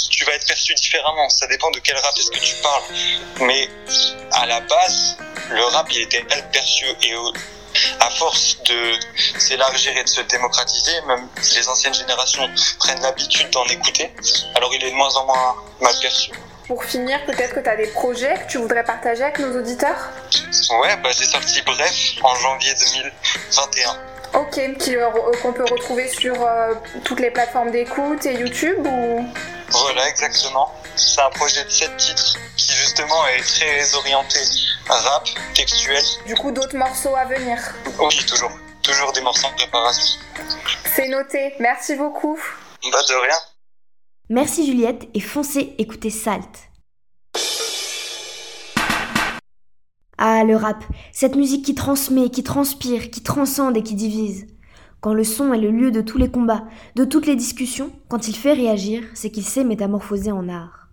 tu 0.09 0.25
vas 0.25 0.33
être 0.33 0.47
perçu 0.47 0.73
différemment. 0.73 1.29
Ça 1.29 1.47
dépend 1.47 1.71
de 1.71 1.79
quel 1.79 1.97
rap 1.97 2.17
est-ce 2.17 2.31
que 2.31 2.39
tu 2.39 2.55
parles. 2.61 2.83
Mais 3.41 3.69
à 4.31 4.45
la 4.45 4.61
base, 4.61 5.17
le 5.49 5.63
rap, 5.65 5.87
il 5.91 6.01
était 6.01 6.23
mal 6.23 6.49
perçu 6.51 6.85
et 7.01 7.13
à 7.99 8.09
force 8.11 8.57
de 8.63 8.99
s'élargir 9.39 9.95
et 9.97 10.03
de 10.03 10.09
se 10.09 10.21
démocratiser, 10.21 11.01
même 11.07 11.27
les 11.55 11.67
anciennes 11.67 11.93
générations 11.93 12.49
prennent 12.79 13.01
l'habitude 13.01 13.49
d'en 13.49 13.65
écouter, 13.65 14.11
alors 14.55 14.73
il 14.75 14.83
est 14.83 14.91
de 14.91 14.95
moins 14.95 15.13
en 15.15 15.25
moins 15.25 15.55
mal 15.81 15.95
perçu. 15.99 16.31
Pour 16.67 16.83
finir, 16.85 17.19
peut-être 17.25 17.53
que 17.55 17.59
tu 17.59 17.69
as 17.69 17.75
des 17.75 17.87
projets 17.87 18.35
que 18.35 18.51
tu 18.51 18.57
voudrais 18.57 18.83
partager 18.83 19.23
avec 19.23 19.39
nos 19.39 19.57
auditeurs 19.57 20.09
Ouais, 20.81 20.95
bah, 21.03 21.09
j'ai 21.17 21.25
sorti 21.25 21.61
Bref 21.61 21.93
en 22.23 22.35
janvier 22.35 22.73
2021. 22.73 24.13
Ok, 24.33 24.57
euh, 24.57 25.09
qu'on 25.41 25.53
peut 25.53 25.65
retrouver 25.69 26.07
sur 26.07 26.41
euh, 26.41 26.73
toutes 27.03 27.19
les 27.19 27.29
plateformes 27.29 27.69
d'écoute 27.69 28.25
et 28.25 28.33
YouTube 28.33 28.85
ou 28.87 29.27
Voilà, 29.69 30.09
exactement. 30.09 30.73
C'est 30.95 31.21
un 31.21 31.29
projet 31.29 31.63
de 31.63 31.69
7 31.69 31.97
titres 31.97 32.37
qui 32.57 32.73
justement 32.73 33.27
est 33.27 33.41
très 33.41 33.93
orienté 33.95 34.39
rap, 34.87 35.27
textuel. 35.53 36.03
Du 36.25 36.35
coup, 36.35 36.51
d'autres 36.51 36.77
morceaux 36.77 37.15
à 37.15 37.25
venir 37.25 37.57
Oui, 37.99 38.25
toujours. 38.25 38.51
Toujours 38.81 39.11
des 39.13 39.21
morceaux 39.21 39.49
de 39.49 39.55
préparation. 39.55 40.19
C'est 40.95 41.07
noté. 41.09 41.55
Merci 41.59 41.95
beaucoup. 41.95 42.39
Bah, 42.91 42.99
de 43.07 43.13
rien. 43.15 43.37
Merci 44.33 44.65
Juliette 44.65 45.07
et 45.13 45.19
foncez 45.19 45.75
écouter 45.77 46.09
Salt. 46.09 46.71
Ah, 50.17 50.43
le 50.43 50.55
rap, 50.55 50.83
cette 51.11 51.35
musique 51.35 51.63
qui 51.63 51.75
transmet, 51.75 52.31
qui 52.31 52.41
transpire, 52.41 53.11
qui 53.11 53.21
transcende 53.21 53.77
et 53.77 53.83
qui 53.83 53.93
divise. 53.93 54.47
Quand 55.01 55.13
le 55.13 55.23
son 55.23 55.53
est 55.53 55.59
le 55.59 55.69
lieu 55.69 55.91
de 55.91 56.01
tous 56.01 56.17
les 56.17 56.31
combats, 56.31 56.65
de 56.95 57.05
toutes 57.05 57.27
les 57.27 57.35
discussions, 57.35 57.91
quand 58.07 58.27
il 58.27 58.35
fait 58.35 58.53
réagir, 58.53 59.03
c'est 59.13 59.29
qu'il 59.29 59.45
sait 59.45 59.63
métamorphoser 59.63 60.31
en 60.31 60.49
art. 60.49 60.87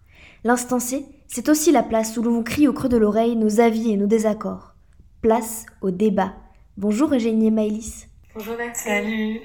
L'instant 0.44 0.78
C, 0.78 1.06
c'est 1.26 1.48
aussi 1.48 1.72
la 1.72 1.82
place 1.82 2.18
où 2.18 2.22
l'on 2.22 2.42
crie 2.42 2.68
au 2.68 2.74
creux 2.74 2.90
de 2.90 2.98
l'oreille 2.98 3.36
nos 3.36 3.58
avis 3.58 3.90
et 3.90 3.96
nos 3.96 4.06
désaccords. 4.06 4.74
Place 5.22 5.64
au 5.80 5.90
débat. 5.90 6.34
Bonjour 6.76 7.14
Eugénie 7.14 7.46
et 7.46 7.50
Maëlys. 7.50 8.06
Bonjour 8.34 8.56
Salut. 8.74 9.40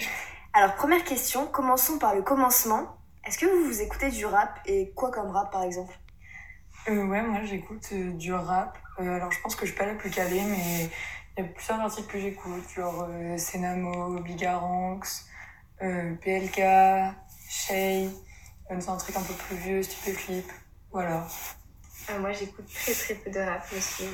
Alors 0.51 0.75
première 0.75 1.05
question, 1.05 1.47
commençons 1.47 1.97
par 1.97 2.13
le 2.13 2.23
commencement. 2.23 2.94
Est-ce 3.25 3.39
que 3.39 3.47
vous 3.47 3.65
vous 3.65 3.81
écoutez 3.81 4.09
du 4.11 4.25
rap 4.25 4.59
et 4.67 4.91
quoi 4.91 5.09
comme 5.09 5.31
rap 5.31 5.51
par 5.51 5.63
exemple? 5.63 5.97
Euh, 6.87 7.05
Ouais, 7.07 7.23
moi 7.23 7.41
j'écoute 7.43 7.87
euh, 7.93 8.11
du 8.11 8.31
rap. 8.31 8.77
Euh, 8.99 9.15
alors 9.15 9.31
je 9.31 9.41
pense 9.41 9.55
que 9.55 9.65
je 9.65 9.71
suis 9.71 9.79
pas 9.79 9.87
la 9.87 9.95
plus 9.95 10.11
calée, 10.11 10.43
mais 10.43 10.89
il 11.35 11.43
y 11.43 11.47
a 11.47 11.49
plusieurs 11.49 11.79
articles 11.79 12.07
que 12.07 12.19
j'écoute, 12.19 12.69
genre 12.75 13.07
euh, 13.09 13.35
Senamo, 13.37 14.19
Bigaranx, 14.19 15.27
PLK, 15.79 16.61
Shay, 17.49 18.09
c'est 18.69 18.89
un 18.89 18.97
truc 18.97 19.15
un 19.17 19.23
peu 19.23 19.33
plus 19.33 19.55
vieux, 19.57 19.81
stupé 19.83 20.13
clip, 20.13 20.45
voilà. 20.91 21.27
moi 22.19 22.31
j'écoute 22.31 22.65
très 22.73 22.93
très 22.93 23.15
peu 23.15 23.31
de 23.31 23.39
rap, 23.39 23.65
je 23.73 23.79
suis 23.79 24.07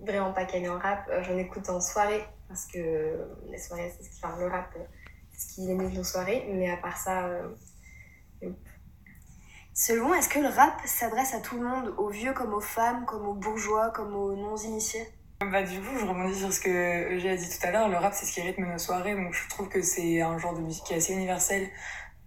vraiment 0.00 0.32
pas 0.32 0.44
calée 0.44 0.68
en 0.68 0.78
rap. 0.78 1.08
J'en 1.22 1.38
écoute 1.38 1.70
en 1.70 1.80
soirée, 1.80 2.24
parce 2.48 2.66
que 2.66 3.16
les 3.48 3.58
soirées, 3.58 3.92
c'est 3.96 4.04
ce 4.04 4.10
qui 4.10 4.20
parle 4.20 4.40
le 4.40 4.48
rap, 4.48 4.76
c'est 5.32 5.48
ce 5.48 5.54
qui 5.54 5.70
est 5.70 5.74
de 5.76 5.82
nos 5.82 6.04
soirées, 6.04 6.44
mais 6.52 6.70
à 6.70 6.76
part 6.76 6.98
ça 6.98 7.30
Selon, 9.74 10.14
est-ce 10.14 10.28
que 10.28 10.38
le 10.38 10.48
rap 10.48 10.80
s'adresse 10.86 11.34
à 11.34 11.40
tout 11.40 11.58
le 11.58 11.68
monde, 11.68 11.94
aux 11.98 12.08
vieux 12.08 12.32
comme 12.32 12.54
aux 12.54 12.60
femmes, 12.60 13.04
comme 13.04 13.26
aux 13.26 13.34
bourgeois, 13.34 13.90
comme 13.90 14.14
aux 14.16 14.34
non-initiés? 14.34 15.06
Bah 15.40 15.62
du 15.62 15.78
coup, 15.80 15.98
je 15.98 16.06
rebondis 16.06 16.38
sur 16.38 16.50
ce 16.50 16.60
que 16.60 17.18
j'ai 17.18 17.36
dit 17.36 17.48
tout 17.48 17.66
à 17.66 17.70
l'heure. 17.70 17.88
Le 17.90 17.96
rap, 17.98 18.14
c'est 18.14 18.24
ce 18.24 18.32
qui 18.32 18.40
rythme 18.40 18.64
nos 18.64 18.78
soirées, 18.78 19.14
donc 19.14 19.34
je 19.34 19.46
trouve 19.50 19.68
que 19.68 19.82
c'est 19.82 20.22
un 20.22 20.38
genre 20.38 20.54
de 20.54 20.60
musique 20.60 20.84
qui 20.84 20.94
est 20.94 20.96
assez 20.96 21.12
universel. 21.12 21.68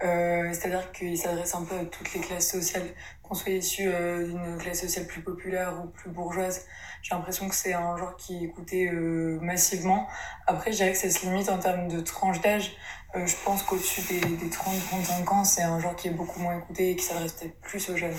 Euh, 0.01 0.53
c'est-à-dire 0.53 0.91
qu'il 0.93 1.17
s'adresse 1.17 1.53
un 1.55 1.63
peu 1.63 1.75
à 1.75 1.83
toutes 1.83 2.13
les 2.13 2.21
classes 2.21 2.49
sociales, 2.49 2.87
qu'on 3.21 3.35
soit 3.35 3.51
issu 3.51 3.83
euh, 3.85 4.25
d'une 4.25 4.57
classe 4.57 4.81
sociale 4.81 5.05
plus 5.05 5.21
populaire 5.21 5.73
ou 5.83 5.89
plus 5.89 6.09
bourgeoise. 6.09 6.65
J'ai 7.01 7.13
l'impression 7.15 7.49
que 7.49 7.55
c'est 7.55 7.73
un 7.73 7.97
genre 7.97 8.15
qui 8.15 8.37
est 8.37 8.47
écouté 8.47 8.87
euh, 8.87 9.39
massivement. 9.41 10.07
Après, 10.47 10.71
je 10.71 10.77
dirais 10.77 10.93
que 10.93 10.97
ça 10.97 11.09
se 11.09 11.25
limite 11.25 11.49
en 11.49 11.59
termes 11.59 11.89
de 11.89 11.99
tranche 11.99 12.39
d'âge. 12.41 12.77
Je 13.13 13.35
pense 13.43 13.63
qu'au-dessus 13.63 14.01
des, 14.01 14.19
des 14.19 14.49
30-35 14.49 15.29
ans, 15.33 15.43
c'est 15.43 15.63
un 15.63 15.79
genre 15.79 15.95
qui 15.95 16.09
est 16.09 16.11
beaucoup 16.11 16.39
moins 16.39 16.59
écouté 16.59 16.91
et 16.91 16.95
qui 16.95 17.03
s'adresse 17.03 17.33
peut-être 17.33 17.59
plus 17.59 17.89
aux 17.89 17.97
jeunes. 17.97 18.15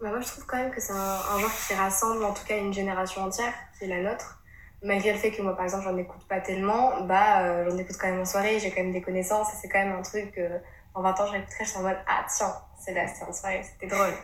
Bah 0.00 0.08
moi, 0.10 0.20
je 0.20 0.28
trouve 0.28 0.46
quand 0.46 0.56
même 0.56 0.70
que 0.70 0.80
c'est 0.80 0.92
un, 0.92 1.38
genre 1.38 1.50
qui 1.66 1.74
rassemble 1.74 2.24
en 2.24 2.32
tout 2.32 2.44
cas 2.46 2.56
une 2.56 2.72
génération 2.72 3.22
entière, 3.22 3.52
c'est 3.78 3.86
la 3.86 4.00
nôtre. 4.00 4.40
Malgré 4.82 5.12
le 5.12 5.18
fait 5.18 5.32
que 5.32 5.42
moi, 5.42 5.54
par 5.54 5.64
exemple, 5.64 5.84
j'en 5.84 5.96
écoute 5.96 6.26
pas 6.28 6.40
tellement, 6.40 7.02
bah, 7.02 7.68
j'en 7.68 7.76
écoute 7.76 7.96
quand 8.00 8.06
même 8.06 8.20
en 8.20 8.24
soirée, 8.24 8.58
j'ai 8.60 8.70
quand 8.70 8.82
même 8.82 8.92
des 8.92 9.02
connaissances, 9.02 9.52
et 9.52 9.56
c'est 9.60 9.68
quand 9.68 9.80
même 9.80 9.92
un 9.92 10.02
truc, 10.02 10.40
en 10.94 11.02
20 11.02 11.20
ans, 11.20 11.26
je 11.26 11.32
réécouterais, 11.32 11.64
je 11.64 11.70
suis 11.70 11.78
en 11.78 11.82
mode, 11.82 11.98
ah 12.06 12.24
tiens, 12.28 12.54
c'est 12.78 12.94
là, 12.94 13.06
c'était 13.06 13.24
en 13.24 13.32
soirée, 13.32 13.62
c'était 13.62 13.86
drôle. 13.86 14.14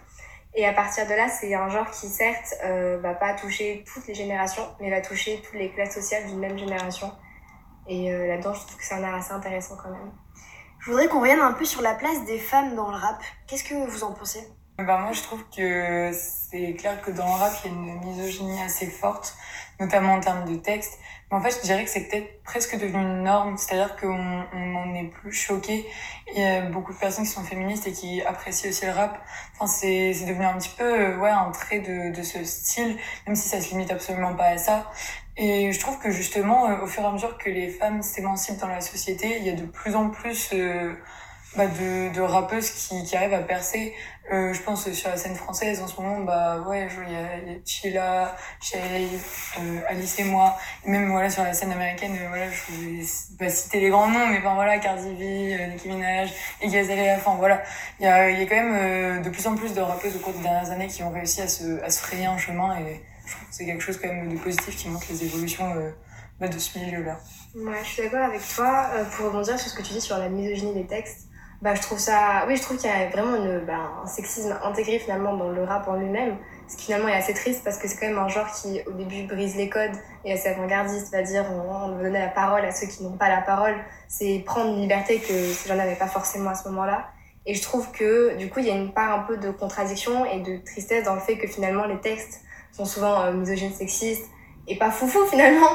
Et 0.54 0.66
à 0.66 0.72
partir 0.72 1.06
de 1.06 1.12
là, 1.12 1.28
c'est 1.28 1.54
un 1.54 1.68
genre 1.68 1.90
qui, 1.90 2.08
certes, 2.08 2.54
euh, 2.64 2.98
va 3.02 3.14
pas 3.14 3.34
toucher 3.34 3.84
toutes 3.92 4.06
les 4.06 4.14
générations, 4.14 4.66
mais 4.80 4.90
va 4.90 5.02
toucher 5.02 5.42
toutes 5.44 5.58
les 5.58 5.70
classes 5.70 5.94
sociales 5.94 6.26
d'une 6.26 6.38
même 6.38 6.58
génération. 6.58 7.12
Et 7.86 8.12
euh, 8.12 8.26
là-dedans, 8.26 8.54
je 8.54 8.60
trouve 8.60 8.76
que 8.76 8.84
c'est 8.84 8.94
un 8.94 9.04
art 9.04 9.14
assez 9.14 9.32
intéressant 9.32 9.76
quand 9.76 9.90
même. 9.90 10.12
Je 10.80 10.90
voudrais 10.90 11.08
qu'on 11.08 11.20
revienne 11.20 11.40
un 11.40 11.52
peu 11.52 11.64
sur 11.64 11.82
la 11.82 11.94
place 11.94 12.24
des 12.24 12.38
femmes 12.38 12.74
dans 12.74 12.90
le 12.90 12.96
rap. 12.96 13.20
Qu'est-ce 13.46 13.64
que 13.64 13.74
vous 13.74 14.02
en 14.02 14.12
pensez? 14.12 14.48
Bah 14.78 14.98
moi, 14.98 15.12
je 15.12 15.22
trouve 15.22 15.42
que 15.54 16.10
c'est 16.12 16.74
clair 16.74 17.00
que 17.02 17.10
dans 17.10 17.26
le 17.26 17.32
rap, 17.32 17.52
il 17.64 17.70
y 17.70 17.74
a 17.74 17.76
une 17.76 18.00
misogynie 18.04 18.62
assez 18.62 18.86
forte, 18.86 19.34
notamment 19.80 20.14
en 20.14 20.20
termes 20.20 20.44
de 20.44 20.56
texte. 20.56 20.98
Mais 21.30 21.36
en 21.38 21.40
fait, 21.40 21.50
je 21.50 21.62
dirais 21.62 21.84
que 21.84 21.90
c'est 21.90 22.08
peut-être 22.08 22.42
presque 22.44 22.78
devenu 22.78 23.02
une 23.02 23.24
norme, 23.24 23.56
c'est-à-dire 23.56 23.96
qu'on 23.96 24.16
n'en 24.16 24.94
est 24.94 25.08
plus 25.08 25.32
choqué. 25.32 25.84
Il 26.32 26.40
y 26.40 26.44
a 26.44 26.62
beaucoup 26.62 26.92
de 26.92 26.98
personnes 26.98 27.24
qui 27.24 27.30
sont 27.30 27.42
féministes 27.42 27.86
et 27.88 27.92
qui 27.92 28.22
apprécient 28.22 28.70
aussi 28.70 28.86
le 28.86 28.92
rap. 28.92 29.20
Enfin, 29.54 29.66
c'est 29.66 30.12
devenu 30.26 30.44
un 30.44 30.56
petit 30.56 30.74
peu 30.76 31.16
ouais, 31.16 31.30
un 31.30 31.50
trait 31.50 31.80
de, 31.80 32.14
de 32.14 32.22
ce 32.22 32.44
style, 32.44 32.96
même 33.26 33.34
si 33.34 33.48
ça 33.48 33.60
se 33.60 33.70
limite 33.70 33.90
absolument 33.90 34.34
pas 34.34 34.46
à 34.46 34.58
ça. 34.58 34.90
Et 35.36 35.72
je 35.72 35.80
trouve 35.80 35.98
que 35.98 36.10
justement, 36.10 36.70
euh, 36.70 36.82
au 36.82 36.86
fur 36.86 37.02
et 37.02 37.06
à 37.06 37.12
mesure 37.12 37.36
que 37.38 37.50
les 37.50 37.68
femmes 37.68 38.02
s'émancipent 38.02 38.58
dans 38.58 38.68
la 38.68 38.80
société, 38.80 39.36
il 39.38 39.46
y 39.46 39.50
a 39.50 39.54
de 39.54 39.66
plus 39.66 39.94
en 39.94 40.10
plus 40.10 40.50
euh, 40.54 40.94
bah, 41.56 41.66
de, 41.66 42.14
de 42.14 42.20
rappeuses 42.20 42.70
qui, 42.70 43.04
qui 43.04 43.16
arrivent 43.16 43.34
à 43.34 43.42
percer. 43.42 43.94
Euh, 44.32 44.52
je 44.52 44.60
pense 44.62 44.90
sur 44.90 45.08
la 45.08 45.16
scène 45.16 45.36
française 45.36 45.80
en 45.80 45.86
ce 45.86 46.00
moment, 46.00 46.18
bah 46.20 46.58
ouais, 46.66 46.88
il 47.06 47.12
y 47.12 47.16
a, 47.16 47.58
Chila, 47.64 48.36
Shay, 48.60 49.08
euh, 49.60 49.80
Alice 49.88 50.18
et 50.18 50.24
moi. 50.24 50.56
Et 50.84 50.90
même 50.90 51.10
voilà 51.10 51.30
sur 51.30 51.44
la 51.44 51.52
scène 51.52 51.70
américaine, 51.70 52.16
euh, 52.20 52.28
voilà, 52.28 52.46
je 52.50 52.72
vais 52.72 53.06
pas 53.38 53.48
citer 53.48 53.78
les 53.78 53.88
grands 53.88 54.08
noms, 54.08 54.26
mais 54.26 54.38
enfin 54.38 54.54
voilà, 54.54 54.78
Cardi 54.78 55.10
B, 55.10 55.20
euh, 55.20 55.66
Nicki 55.68 55.88
Minaj, 55.88 56.32
Iggy 56.60 56.76
Azalea, 56.76 57.14
enfin 57.16 57.36
voilà, 57.36 57.62
il 58.00 58.04
y 58.04 58.08
a, 58.08 58.30
y 58.30 58.42
a 58.42 58.46
quand 58.46 58.56
même 58.56 59.22
de 59.22 59.30
plus 59.30 59.46
en 59.46 59.54
plus 59.54 59.74
de 59.74 59.80
rappeuses 59.80 60.16
au 60.16 60.18
cours 60.18 60.32
des 60.32 60.42
dernières 60.42 60.70
années 60.70 60.88
qui 60.88 61.04
ont 61.04 61.10
réussi 61.10 61.42
à 61.42 61.48
se, 61.48 61.80
à 61.84 61.90
se 61.90 62.00
frayer 62.00 62.26
un 62.26 62.38
chemin 62.38 62.76
et 62.80 63.02
je 63.26 63.32
trouve 63.32 63.48
que 63.48 63.54
c'est 63.54 63.66
quelque 63.66 63.82
chose 63.82 63.98
quand 63.98 64.08
même 64.08 64.32
de 64.32 64.38
positif 64.38 64.76
qui 64.76 64.88
montre 64.88 65.06
les 65.08 65.22
évolutions 65.24 65.72
bah, 66.40 66.48
de 66.48 66.58
ce 66.58 66.78
milieu-là. 66.80 67.18
Ouais, 67.54 67.78
je 67.84 67.88
suis 67.88 68.02
d'accord 68.02 68.24
avec 68.24 68.40
toi. 68.54 68.90
pour 69.16 69.26
rebondir 69.26 69.58
sur 69.58 69.70
ce 69.70 69.76
que 69.76 69.82
tu 69.82 69.92
dis 69.92 70.00
sur 70.00 70.18
la 70.18 70.28
misogynie 70.28 70.74
des 70.74 70.86
textes, 70.86 71.25
bah, 71.62 71.74
je 71.74 71.82
trouve 71.82 71.98
ça. 71.98 72.44
Oui, 72.46 72.56
je 72.56 72.62
trouve 72.62 72.76
qu'il 72.76 72.90
y 72.90 72.92
a 72.92 73.08
vraiment 73.08 73.36
une, 73.36 73.60
bah, 73.60 74.02
un 74.04 74.06
sexisme 74.06 74.56
intégré 74.62 74.98
finalement 74.98 75.36
dans 75.36 75.48
le 75.48 75.64
rap 75.64 75.88
en 75.88 75.96
lui-même. 75.96 76.36
Ce 76.68 76.76
qui 76.76 76.86
finalement 76.86 77.08
est 77.08 77.16
assez 77.16 77.32
triste 77.32 77.62
parce 77.64 77.78
que 77.78 77.88
c'est 77.88 77.96
quand 77.96 78.08
même 78.08 78.18
un 78.18 78.28
genre 78.28 78.50
qui, 78.52 78.80
au 78.86 78.92
début, 78.92 79.22
brise 79.22 79.56
les 79.56 79.68
codes 79.68 79.96
et 80.24 80.32
assez 80.32 80.48
avant-gardiste, 80.48 81.12
va 81.12 81.22
dire 81.22 81.44
on, 81.50 81.92
on 81.92 81.96
veut 81.96 82.04
donner 82.04 82.18
la 82.18 82.28
parole 82.28 82.64
à 82.64 82.72
ceux 82.72 82.86
qui 82.86 83.04
n'ont 83.04 83.16
pas 83.16 83.28
la 83.28 83.40
parole. 83.40 83.76
C'est 84.08 84.42
prendre 84.44 84.74
une 84.74 84.80
liberté 84.80 85.18
que 85.18 85.52
ces 85.52 85.68
gens 85.68 85.76
n'avaient 85.76 85.94
pas 85.94 86.08
forcément 86.08 86.50
à 86.50 86.54
ce 86.54 86.68
moment-là. 86.68 87.08
Et 87.46 87.54
je 87.54 87.62
trouve 87.62 87.90
que, 87.92 88.36
du 88.36 88.50
coup, 88.50 88.58
il 88.58 88.66
y 88.66 88.70
a 88.70 88.74
une 88.74 88.92
part 88.92 89.20
un 89.20 89.22
peu 89.22 89.36
de 89.36 89.50
contradiction 89.50 90.26
et 90.26 90.40
de 90.40 90.58
tristesse 90.64 91.04
dans 91.04 91.14
le 91.14 91.20
fait 91.20 91.38
que 91.38 91.46
finalement 91.46 91.84
les 91.84 92.00
textes 92.00 92.40
sont 92.72 92.84
souvent 92.84 93.22
euh, 93.22 93.32
misogynes, 93.32 93.72
sexistes 93.72 94.26
et 94.66 94.76
pas 94.76 94.90
foufou 94.90 95.24
finalement. 95.30 95.70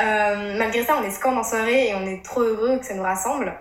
Euh, 0.00 0.56
malgré 0.56 0.84
ça, 0.84 0.96
on 1.00 1.04
est 1.04 1.10
scand 1.10 1.36
en 1.36 1.42
soirée 1.42 1.88
et 1.88 1.94
on 1.94 2.06
est 2.06 2.24
trop 2.24 2.42
heureux 2.42 2.78
que 2.78 2.86
ça 2.86 2.94
nous 2.94 3.02
rassemble. 3.02 3.52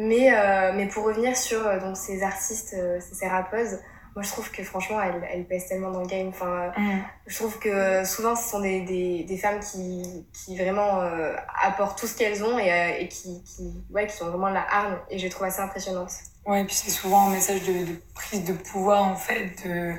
Mais, 0.00 0.32
euh, 0.32 0.72
mais 0.76 0.86
pour 0.86 1.04
revenir 1.04 1.36
sur 1.36 1.66
euh, 1.66 1.80
donc, 1.80 1.96
ces 1.96 2.22
artistes, 2.22 2.72
euh, 2.78 3.00
ces 3.12 3.26
rappeuses, 3.26 3.80
moi 4.14 4.22
je 4.22 4.30
trouve 4.30 4.48
que 4.52 4.62
franchement 4.62 5.02
elles, 5.02 5.28
elles 5.28 5.44
pèsent 5.44 5.66
tellement 5.66 5.90
dans 5.90 6.02
le 6.02 6.06
game. 6.06 6.28
Enfin, 6.28 6.70
mm. 6.76 7.00
Je 7.26 7.36
trouve 7.36 7.58
que 7.58 8.04
souvent 8.04 8.36
ce 8.36 8.48
sont 8.48 8.60
des, 8.60 8.82
des, 8.82 9.24
des 9.24 9.36
femmes 9.36 9.58
qui, 9.58 10.24
qui 10.32 10.56
vraiment 10.56 11.00
euh, 11.00 11.34
apportent 11.64 11.98
tout 11.98 12.06
ce 12.06 12.16
qu'elles 12.16 12.44
ont 12.44 12.60
et, 12.60 12.96
et 13.00 13.08
qui, 13.08 13.42
qui, 13.42 13.74
ouais, 13.90 14.06
qui 14.06 14.16
sont 14.16 14.26
vraiment 14.26 14.50
la 14.50 14.64
arme 14.70 14.98
et 15.10 15.18
je 15.18 15.24
les 15.24 15.30
trouve 15.30 15.48
assez 15.48 15.60
impressionnantes. 15.60 16.12
Ouais, 16.46 16.62
et 16.62 16.64
puis 16.64 16.76
c'est 16.76 16.92
souvent 16.92 17.26
un 17.26 17.30
message 17.30 17.62
de, 17.64 17.84
de, 17.84 18.00
prise 18.14 18.44
de 18.44 18.52
pouvoir 18.52 19.02
en 19.02 19.16
fait, 19.16 19.50
de, 19.66 19.94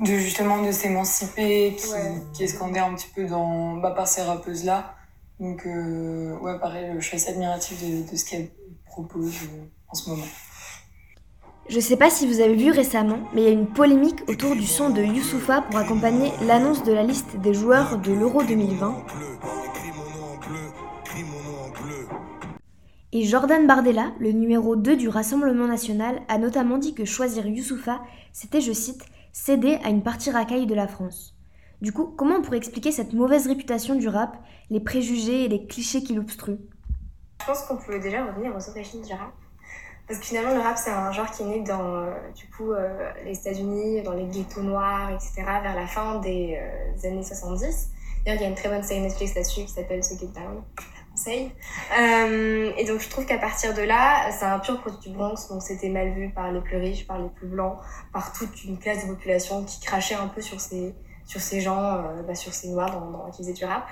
de 0.00 0.12
justement 0.18 0.60
de 0.60 0.72
s'émanciper 0.72 1.76
qui, 1.76 1.92
ouais. 1.92 2.14
qui 2.34 2.42
est 2.42 2.48
scandé 2.48 2.80
un 2.80 2.92
petit 2.94 3.10
peu 3.14 3.26
dans, 3.26 3.76
bah, 3.76 3.92
par 3.92 4.08
ces 4.08 4.22
rappeuses-là. 4.22 4.96
Donc, 5.38 5.64
euh, 5.66 6.36
ouais, 6.40 6.58
pareil, 6.58 6.92
je 6.98 7.06
suis 7.06 7.16
assez 7.16 7.30
admirative 7.30 7.78
de, 7.80 8.10
de 8.10 8.16
ce 8.16 8.26
qu'elles 8.26 8.50
propose 8.90 9.34
euh, 9.44 10.10
en. 10.10 10.16
Je 11.68 11.78
sais 11.78 11.96
pas 11.96 12.10
si 12.10 12.26
vous 12.26 12.40
avez 12.40 12.56
vu 12.56 12.72
récemment, 12.72 13.20
mais 13.32 13.42
il 13.42 13.44
y 13.44 13.48
a 13.48 13.52
une 13.52 13.68
polémique 13.68 14.28
autour 14.28 14.56
du 14.56 14.66
son 14.66 14.90
de 14.90 15.00
Youssoufa 15.00 15.62
pour 15.62 15.78
accompagner 15.78 16.32
l'annonce 16.42 16.82
de 16.82 16.92
la 16.92 17.04
liste 17.04 17.36
des 17.36 17.54
joueurs 17.54 17.98
de 17.98 18.12
l'Euro 18.12 18.42
2020. 18.42 19.04
Et 23.12 23.22
Jordan 23.22 23.66
Bardella, 23.66 24.12
le 24.18 24.32
numéro 24.32 24.74
2 24.74 24.96
du 24.96 25.08
Rassemblement 25.08 25.68
national, 25.68 26.22
a 26.26 26.38
notamment 26.38 26.78
dit 26.78 26.94
que 26.94 27.04
choisir 27.04 27.46
Youssoufa, 27.46 28.00
c'était, 28.32 28.60
je 28.60 28.72
cite, 28.72 29.04
céder 29.32 29.78
à 29.84 29.90
une 29.90 30.02
partie 30.02 30.30
racaille 30.30 30.66
de 30.66 30.74
la 30.74 30.88
France. 30.88 31.36
Du 31.80 31.92
coup, 31.92 32.06
comment 32.16 32.36
on 32.36 32.42
pourrait 32.42 32.56
expliquer 32.56 32.90
cette 32.90 33.12
mauvaise 33.12 33.46
réputation 33.46 33.94
du 33.94 34.08
rap, 34.08 34.36
les 34.70 34.80
préjugés 34.80 35.44
et 35.44 35.48
les 35.48 35.66
clichés 35.66 36.02
qui 36.02 36.14
l'obstruent 36.14 36.58
Je 37.40 37.46
pense 37.46 37.62
qu'on 37.62 37.76
peut 37.76 37.98
déjà 37.98 38.24
revenir 38.24 38.54
aux 38.54 38.68
origines 38.68 39.02
du 39.02 39.12
rap. 39.12 39.32
Parce 40.06 40.18
que 40.18 40.26
finalement, 40.26 40.54
le 40.54 40.60
rap, 40.60 40.76
c'est 40.76 40.90
un 40.90 41.12
genre 41.12 41.30
qui 41.30 41.42
est 41.42 41.46
né 41.46 41.60
dans 41.60 41.94
euh, 41.94 42.10
du 42.34 42.46
coup, 42.48 42.72
euh, 42.72 43.10
les 43.24 43.38
États-Unis, 43.38 44.02
dans 44.02 44.12
les 44.12 44.24
ghettos 44.24 44.62
noirs, 44.62 45.10
etc., 45.10 45.44
vers 45.62 45.74
la 45.74 45.86
fin 45.86 46.18
des 46.18 46.58
euh, 46.60 47.08
années 47.08 47.22
70. 47.22 47.90
D'ailleurs, 48.24 48.40
il 48.40 48.42
y 48.42 48.46
a 48.46 48.48
une 48.48 48.56
très 48.56 48.68
bonne 48.68 48.82
série 48.82 49.00
Netflix 49.00 49.34
là-dessus 49.34 49.62
qui 49.62 49.72
s'appelle 49.72 50.00
The 50.00 50.18
Get 50.18 50.26
Down. 50.34 50.62
Euh, 51.98 52.72
et 52.76 52.84
donc, 52.84 53.00
je 53.00 53.08
trouve 53.08 53.26
qu'à 53.26 53.38
partir 53.38 53.74
de 53.74 53.82
là, 53.82 54.30
c'est 54.32 54.44
un 54.44 54.58
pur 54.58 54.80
produit 54.80 55.10
du 55.10 55.16
Bronx. 55.16 55.48
Donc, 55.48 55.62
c'était 55.62 55.88
mal 55.88 56.12
vu 56.12 56.30
par 56.30 56.50
les 56.50 56.60
plus 56.60 56.76
riches, 56.76 57.06
par 57.06 57.18
les 57.18 57.28
plus 57.28 57.46
blancs, 57.46 57.78
par 58.12 58.32
toute 58.32 58.64
une 58.64 58.78
classe 58.78 59.06
de 59.06 59.12
population 59.12 59.64
qui 59.64 59.80
crachait 59.80 60.14
un 60.14 60.28
peu 60.28 60.40
sur 60.40 60.60
ces, 60.60 60.94
sur 61.24 61.40
ces 61.40 61.60
gens, 61.60 62.02
bah, 62.26 62.34
sur 62.34 62.52
ces 62.52 62.68
noirs 62.68 62.90
dans, 62.90 63.10
dans, 63.10 63.30
qui 63.30 63.42
faisaient 63.42 63.52
du 63.52 63.64
rap. 63.64 63.86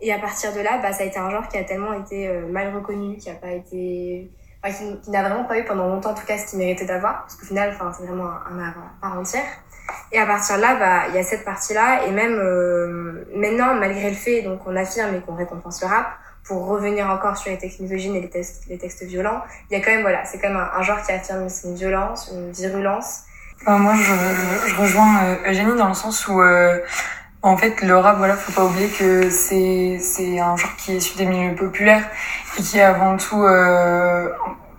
Et 0.00 0.12
à 0.12 0.18
partir 0.18 0.52
de 0.52 0.60
là, 0.60 0.78
bah, 0.82 0.92
ça 0.92 1.02
a 1.02 1.06
été 1.06 1.18
un 1.18 1.30
genre 1.30 1.48
qui 1.48 1.58
a 1.58 1.64
tellement 1.64 1.92
été 1.92 2.28
euh, 2.28 2.46
mal 2.48 2.74
reconnu, 2.74 3.16
qui 3.16 3.30
a 3.30 3.34
pas 3.34 3.50
été 3.50 4.30
enfin, 4.64 4.74
qui, 5.02 5.10
n'a 5.10 5.22
vraiment 5.22 5.44
pas 5.44 5.58
eu 5.58 5.64
pendant 5.64 5.88
longtemps 5.88 6.10
en 6.10 6.14
tout 6.14 6.26
cas 6.26 6.38
ce 6.38 6.50
qu'il 6.50 6.58
méritait 6.58 6.86
d'avoir. 6.86 7.22
Parce 7.22 7.36
qu'au 7.36 7.46
final 7.46 7.70
enfin 7.74 7.92
c'est 7.96 8.06
vraiment 8.06 8.26
un, 8.26 8.58
un 8.58 8.58
art 8.60 8.74
part 9.00 9.18
entière 9.18 9.44
et 10.12 10.18
à 10.18 10.26
partir 10.26 10.56
de 10.56 10.60
là 10.60 10.74
bah 10.74 11.08
il 11.08 11.14
y 11.14 11.18
a 11.18 11.22
cette 11.22 11.44
partie 11.44 11.74
là 11.74 12.04
et 12.06 12.10
même 12.10 12.38
euh, 12.38 13.26
maintenant 13.34 13.74
malgré 13.74 14.10
le 14.10 14.16
fait 14.16 14.42
donc 14.42 14.60
on 14.66 14.76
affirme 14.76 15.14
et 15.14 15.20
qu'on 15.20 15.34
récompense 15.34 15.80
le 15.82 15.88
rap 15.88 16.06
pour 16.44 16.66
revenir 16.66 17.08
encore 17.08 17.36
sur 17.36 17.50
les 17.50 17.58
textes 17.58 17.80
misogynes 17.80 18.16
et 18.16 18.20
les 18.20 18.30
textes 18.30 18.64
les 18.68 18.78
textes 18.78 19.04
violents 19.04 19.42
il 19.70 19.78
y 19.78 19.80
a 19.80 19.84
quand 19.84 19.90
même 19.90 20.02
voilà 20.02 20.24
c'est 20.24 20.38
quand 20.38 20.48
même 20.48 20.68
un, 20.74 20.82
genre 20.82 21.02
qui 21.02 21.12
affirme 21.12 21.46
une 21.64 21.74
violence 21.74 22.30
une 22.32 22.50
virulence. 22.52 23.24
Moi 23.66 23.94
je, 23.94 24.68
je 24.68 24.74
rejoins 24.74 25.22
euh, 25.22 25.50
Eugénie 25.50 25.76
dans 25.76 25.88
le 25.88 25.94
sens 25.94 26.26
où 26.28 26.40
euh, 26.40 26.80
en 27.42 27.56
fait, 27.56 27.80
le 27.82 27.96
rap, 27.96 28.18
voilà, 28.18 28.34
faut 28.34 28.52
pas 28.52 28.64
oublier 28.64 28.88
que 28.88 29.30
c'est 29.30 29.98
c'est 30.00 30.38
un 30.38 30.56
genre 30.56 30.76
qui 30.76 30.92
est 30.92 30.96
issu 30.96 31.16
des 31.16 31.24
milieux 31.24 31.54
populaires 31.54 32.04
et 32.58 32.62
qui 32.62 32.78
est 32.78 32.82
avant 32.82 33.16
tout 33.16 33.42
euh, 33.42 34.28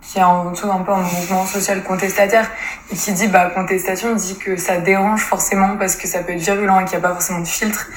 qui 0.01 0.20
est 0.20 0.22
avant 0.22 0.51
tout 0.51 0.70
un 0.70 0.80
peu 0.80 0.91
un 0.91 1.01
mouvement 1.01 1.46
social 1.46 1.82
contestataire 1.84 2.48
et 2.91 2.96
qui 2.96 3.13
dit 3.13 3.27
bah 3.27 3.50
contestation, 3.56 4.10
il 4.12 4.18
dit 4.18 4.38
que 4.38 4.58
ça 4.58 4.77
dérange 4.77 5.22
forcément 5.22 5.75
parce 5.77 5.96
que 5.96 6.08
ça 6.08 6.20
peut 6.20 6.34
être 6.34 6.39
virulent 6.39 6.80
et 6.82 6.86
qu'il 6.86 7.00
n'y 7.00 7.03
a 7.03 7.08
pas 7.08 7.13
forcément 7.13 7.39
de 7.39 7.48
filtre. 7.48 7.88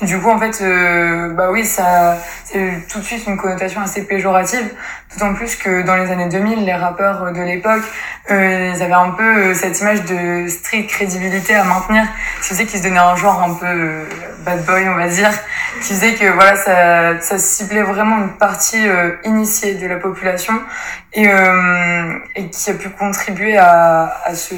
Du 0.00 0.18
coup, 0.18 0.30
en 0.30 0.38
fait, 0.38 0.62
euh, 0.62 1.30
bah 1.34 1.50
oui, 1.50 1.66
ça 1.66 2.16
c'est 2.44 2.86
tout 2.88 3.00
de 3.00 3.04
suite 3.04 3.26
une 3.26 3.36
connotation 3.36 3.82
assez 3.82 4.04
péjorative, 4.04 4.70
d'autant 5.12 5.34
plus 5.34 5.56
que 5.56 5.82
dans 5.82 5.96
les 5.96 6.10
années 6.10 6.28
2000, 6.28 6.64
les 6.64 6.74
rappeurs 6.74 7.32
de 7.32 7.40
l'époque, 7.40 7.82
euh, 8.30 8.72
ils 8.74 8.82
avaient 8.82 8.92
un 8.92 9.10
peu 9.10 9.54
cette 9.54 9.80
image 9.80 10.02
de 10.04 10.48
stricte 10.48 10.90
crédibilité 10.90 11.54
à 11.54 11.64
maintenir, 11.64 12.04
qui 12.42 12.48
faisait 12.48 12.66
qu'ils 12.66 12.80
se 12.80 12.84
donnaient 12.84 12.98
un 12.98 13.16
genre 13.16 13.42
un 13.42 13.54
peu 13.54 13.66
euh, 13.66 14.04
bad 14.44 14.64
boy, 14.64 14.88
on 14.88 14.96
va 14.96 15.08
dire, 15.08 15.30
qui 15.80 15.94
faisait 15.94 16.14
que 16.14 16.26
voilà, 16.32 16.56
ça, 16.56 17.20
ça 17.20 17.38
ciblait 17.38 17.82
vraiment 17.82 18.18
une 18.18 18.36
partie 18.36 18.86
euh, 18.88 19.12
initiée 19.24 19.74
de 19.74 19.86
la 19.86 19.96
population 19.96 20.54
et, 21.12 21.28
euh, 21.28 22.18
et 22.34 22.48
qui 22.48 22.70
a 22.70 22.74
pu 22.74 22.90
contribuer 22.90 23.56
à, 23.56 24.22
à, 24.24 24.34
ce, 24.34 24.54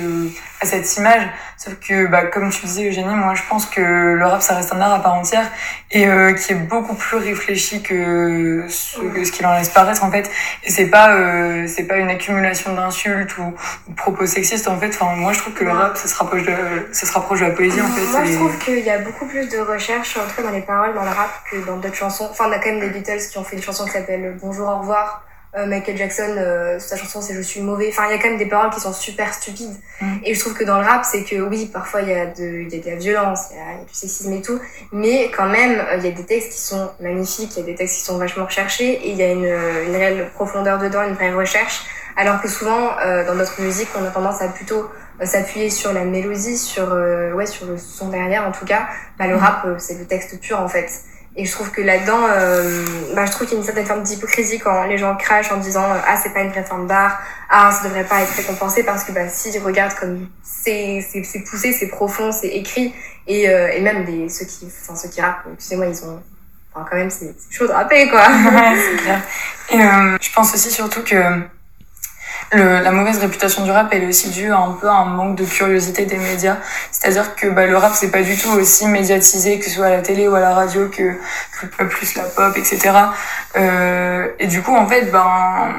à 0.61 0.67
cette 0.67 0.97
image. 0.97 1.23
Sauf 1.59 1.75
que, 1.81 2.07
bah, 2.07 2.23
comme 2.27 2.51
tu 2.51 2.67
disais, 2.67 2.89
Eugénie, 2.89 3.17
moi 3.17 3.35
je 3.35 3.43
pense 3.49 3.67
que 3.67 3.81
le 3.81 4.25
rap 4.25 4.41
ça 4.43 4.55
reste 4.55 4.73
un 4.73 4.81
art 4.81 4.93
à 4.93 5.03
part 5.03 5.15
entière 5.15 5.51
et 5.91 6.07
euh, 6.07 6.33
qui 6.33 6.53
est 6.53 6.55
beaucoup 6.55 6.95
plus 6.95 7.17
réfléchi 7.17 7.83
que 7.83 8.65
ce, 8.69 9.01
que 9.01 9.25
ce 9.25 9.33
qu'il 9.33 9.45
en 9.45 9.55
laisse 9.55 9.71
paraître 9.71 10.05
en 10.05 10.11
fait. 10.13 10.31
Et 10.63 10.71
c'est 10.71 10.87
pas 10.87 11.17
euh, 11.17 11.67
c'est 11.67 11.89
pas 11.89 11.97
une 11.97 12.11
accumulation 12.11 12.75
d'insultes 12.75 13.37
ou, 13.39 13.55
ou, 13.89 13.93
propos 13.95 14.25
sexistes 14.25 14.69
en 14.69 14.79
fait. 14.79 14.91
Enfin, 14.91 15.17
moi 15.17 15.33
je 15.33 15.41
trouve 15.41 15.55
que 15.55 15.65
le 15.65 15.73
rap 15.73 15.97
ça 15.97 16.07
se 16.07 16.15
rapproche 16.15 16.45
de 16.45 16.55
ça 16.93 17.07
se 17.07 17.13
rapproche 17.13 17.41
de 17.41 17.47
la 17.47 17.51
poésie 17.51 17.81
en 17.81 17.89
fait. 17.89 18.07
Moi 18.07 18.25
et... 18.25 18.33
je 18.33 18.37
trouve 18.37 18.59
qu'il 18.59 18.79
y 18.79 18.91
a 18.91 18.99
beaucoup 18.99 19.27
plus 19.27 19.49
de 19.49 19.59
recherche 19.59 20.17
en 20.17 20.29
tout 20.29 20.37
cas 20.37 20.43
dans 20.43 20.55
les 20.55 20.63
paroles 20.63 20.95
dans 20.95 21.03
le 21.03 21.11
rap 21.11 21.43
que 21.51 21.57
dans 21.67 21.79
d'autres 21.79 21.97
chansons. 21.97 22.29
Enfin, 22.31 22.45
on 22.49 22.53
a 22.53 22.59
quand 22.61 22.71
même 22.71 22.79
des 22.79 22.91
Beatles 22.91 23.29
qui 23.29 23.37
ont 23.37 23.43
fait 23.43 23.57
une 23.57 23.63
chanson 23.63 23.85
qui 23.85 23.91
s'appelle 23.91 24.37
Bonjour 24.41 24.69
au 24.69 24.79
revoir 24.79 25.28
euh, 25.57 25.67
Michael 25.67 25.97
Jackson, 25.97 26.35
euh, 26.37 26.79
sa 26.79 26.97
chanson 26.97 27.21
c'est 27.21 27.35
Je 27.35 27.41
suis 27.41 27.61
mauvais. 27.61 27.89
Enfin, 27.89 28.05
il 28.09 28.13
y 28.13 28.15
a 28.15 28.19
quand 28.23 28.29
même 28.29 28.39
des 28.39 28.47
paroles 28.47 28.71
qui 28.71 28.81
sont 28.81 28.93
super 28.93 29.33
stupides. 29.33 29.77
Mm. 30.01 30.07
Et 30.25 30.35
je 30.35 30.41
trouve 30.41 30.55
que 30.55 30.65
dans 30.65 30.79
le 30.79 30.85
rap, 30.87 31.05
c'est 31.05 31.25
que 31.25 31.37
oui, 31.37 31.71
parfois 31.73 32.03
il 32.03 32.09
y, 32.09 32.15
a 32.15 32.27
de, 32.27 32.63
il 32.63 32.75
y 32.75 32.79
a 32.79 32.83
de 32.83 32.91
la 32.91 32.97
violence, 32.97 33.47
il 33.51 33.57
y, 33.57 33.61
a, 33.61 33.73
il 33.73 33.79
y 33.79 33.83
a 33.83 33.85
du 33.85 33.95
sexisme 33.95 34.33
et 34.33 34.43
tout, 34.43 34.61
mais 34.93 35.31
quand 35.37 35.49
même, 35.49 35.79
euh, 35.79 35.97
il 35.97 36.05
y 36.05 36.09
a 36.09 36.13
des 36.13 36.25
textes 36.25 36.53
qui 36.53 36.61
sont 36.61 36.91
magnifiques, 37.01 37.53
il 37.57 37.61
y 37.61 37.63
a 37.63 37.67
des 37.67 37.75
textes 37.75 37.97
qui 37.99 38.05
sont 38.05 38.19
vachement 38.19 38.45
recherchés, 38.45 38.93
et 38.93 39.11
il 39.11 39.17
y 39.17 39.23
a 39.23 39.33
une, 39.33 39.45
une 39.47 39.97
réelle 39.97 40.29
profondeur 40.35 40.79
dedans, 40.79 41.03
une 41.03 41.15
vraie 41.15 41.33
recherche. 41.33 41.83
Alors 42.17 42.43
que 42.43 42.49
souvent, 42.49 42.99
euh, 43.01 43.25
dans 43.25 43.37
notre 43.37 43.61
musique, 43.61 43.89
on 43.97 44.05
a 44.05 44.11
tendance 44.11 44.43
à 44.43 44.49
plutôt 44.49 44.91
euh, 45.21 45.25
s'appuyer 45.25 45.71
sur 45.71 45.93
la 45.93 46.05
mélodie, 46.05 46.59
sur 46.59 46.93
euh, 46.93 47.33
ouais, 47.33 47.47
sur 47.47 47.67
le 47.67 47.79
son 47.79 48.09
derrière 48.09 48.45
en 48.47 48.51
tout 48.51 48.65
cas. 48.65 48.89
Bah, 49.19 49.29
le 49.29 49.37
Mm. 49.37 49.39
rap, 49.39 49.65
euh, 49.67 49.75
c'est 49.79 49.97
le 49.99 50.05
texte 50.05 50.41
pur 50.41 50.61
en 50.61 50.67
fait. 50.69 50.91
Et 51.41 51.45
je 51.45 51.53
trouve 51.53 51.71
que 51.71 51.81
là-dedans, 51.81 52.27
euh, 52.29 52.85
bah, 53.15 53.25
je 53.25 53.31
trouve 53.31 53.47
qu'il 53.47 53.55
y 53.55 53.59
a 53.59 53.61
une 53.61 53.65
certaine 53.65 53.87
forme 53.87 54.03
d'hypocrisie 54.03 54.59
quand 54.59 54.83
les 54.87 54.99
gens 54.99 55.15
crachent 55.15 55.53
en 55.53 55.59
disant 55.59 55.85
euh, 55.85 55.99
ah 56.05 56.17
c'est 56.21 56.35
pas 56.35 56.41
une 56.41 56.51
vraie 56.51 56.65
forme 56.65 56.89
d'art, 56.89 57.21
ah 57.49 57.71
ça 57.71 57.87
devrait 57.87 58.03
pas 58.03 58.23
être 58.23 58.33
récompensé 58.33 58.83
parce 58.83 59.05
que 59.05 59.13
bah 59.13 59.29
si 59.29 59.57
regarde 59.61 59.95
comme 59.95 60.29
c'est 60.43 61.01
c'est 61.09 61.23
c'est 61.23 61.39
poussé, 61.45 61.73
c'est 61.73 61.87
profond, 61.87 62.33
c'est 62.33 62.49
écrit 62.49 62.93
et 63.29 63.49
euh, 63.49 63.71
et 63.73 63.81
même 63.81 64.05
les 64.05 64.29
ceux 64.29 64.47
qui 64.47 64.67
enfin 64.67 64.97
ceux 64.97 65.11
qui 65.11 65.21
rappent, 65.21 65.45
excusez-moi 65.55 65.87
ils 65.87 66.05
ont 66.07 66.21
enfin 66.75 66.85
quand 66.91 66.97
même 66.97 67.11
c'est 67.11 67.33
chaud 67.51 67.69
de 67.69 67.73
rapper 67.73 68.09
quoi. 68.09 68.27
Ouais, 68.29 68.97
clair. 68.97 69.23
Et 69.71 69.81
euh, 69.81 70.19
je 70.21 70.33
pense 70.35 70.53
aussi 70.53 70.73
surtout 70.73 71.05
que 71.05 71.15
le, 72.53 72.81
la 72.81 72.91
mauvaise 72.91 73.19
réputation 73.19 73.65
du 73.65 73.71
rap 73.71 73.89
elle 73.93 74.05
est 74.05 74.09
aussi 74.09 74.31
due 74.31 74.51
à 74.51 74.59
un 74.59 74.73
peu 74.73 74.89
un 74.89 75.05
manque 75.05 75.37
de 75.37 75.45
curiosité 75.45 76.07
des 76.07 76.17
médias. 76.17 76.57
C'est-à-dire 76.91 77.35
que 77.35 77.47
bah, 77.49 77.67
le 77.67 77.77
rap 77.77 77.93
c'est 77.95 78.11
pas 78.11 78.23
du 78.23 78.37
tout 78.37 78.51
aussi 78.51 78.87
médiatisé 78.87 79.59
que 79.59 79.67
ce 79.67 79.71
soit 79.71 79.87
à 79.87 79.91
la 79.91 80.03
télé 80.03 80.29
ou 80.29 80.35
à 80.35 80.41
la 80.41 80.55
radio 80.55 80.89
que, 80.89 81.15
que 81.61 81.85
plus 81.85 82.15
la 82.15 82.25
pop 82.25 82.57
etc 82.57 82.91
euh, 83.57 84.29
et 84.39 84.47
du 84.47 84.63
coup 84.63 84.75
en 84.75 84.87
fait 84.87 85.11
ben 85.11 85.27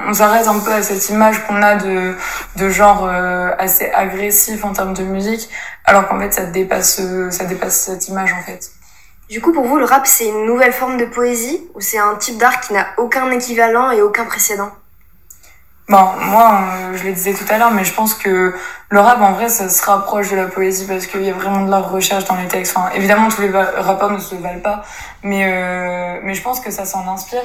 on 0.07 0.13
s'arrête 0.13 0.47
un 0.47 0.59
peu 0.59 0.71
à 0.71 0.81
cette 0.81 1.09
image 1.09 1.43
qu'on 1.45 1.61
a 1.61 1.75
de 1.75 2.15
de 2.55 2.69
genre 2.69 3.07
euh, 3.09 3.51
assez 3.57 3.89
agressif 3.91 4.63
en 4.65 4.73
termes 4.73 4.93
de 4.93 5.03
musique 5.03 5.49
alors 5.85 6.07
qu'en 6.07 6.19
fait 6.19 6.33
ça 6.33 6.43
dépasse 6.43 7.01
ça 7.29 7.45
dépasse 7.45 7.77
cette 7.85 8.07
image 8.07 8.33
en 8.33 8.43
fait. 8.43 8.71
Du 9.29 9.41
coup, 9.41 9.53
pour 9.53 9.65
vous, 9.65 9.77
le 9.77 9.85
rap, 9.85 10.07
c'est 10.07 10.27
une 10.27 10.47
nouvelle 10.47 10.73
forme 10.73 10.97
de 10.97 11.05
poésie 11.05 11.61
ou 11.75 11.81
c'est 11.81 11.99
un 11.99 12.15
type 12.15 12.39
d'art 12.39 12.61
qui 12.61 12.73
n'a 12.73 12.87
aucun 12.97 13.29
équivalent 13.29 13.91
et 13.91 14.01
aucun 14.01 14.25
précédent? 14.25 14.71
Bon, 15.89 16.05
moi, 16.21 16.61
euh, 16.61 16.97
je 16.97 17.03
le 17.03 17.13
disais 17.13 17.33
tout 17.33 17.51
à 17.51 17.57
l'heure, 17.57 17.71
mais 17.71 17.83
je 17.83 17.95
pense 17.95 18.13
que 18.13 18.53
le 18.89 18.99
rap, 18.99 19.19
en 19.21 19.31
vrai, 19.31 19.49
ça 19.49 19.69
se 19.69 19.83
rapproche 19.83 20.29
de 20.29 20.35
la 20.35 20.45
poésie 20.45 20.85
parce 20.85 21.07
qu'il 21.07 21.23
y 21.23 21.31
a 21.31 21.33
vraiment 21.33 21.65
de 21.65 21.71
la 21.71 21.79
recherche 21.79 22.25
dans 22.25 22.35
les 22.35 22.47
textes. 22.47 22.77
Enfin, 22.77 22.91
évidemment, 22.93 23.27
tous 23.29 23.41
les 23.41 23.49
rappeurs 23.49 24.11
ne 24.11 24.19
se 24.19 24.35
valent 24.35 24.59
pas, 24.59 24.83
mais, 25.23 25.45
euh, 25.51 26.19
mais 26.21 26.35
je 26.35 26.43
pense 26.43 26.59
que 26.59 26.69
ça 26.69 26.85
s'en 26.85 27.11
inspire. 27.11 27.41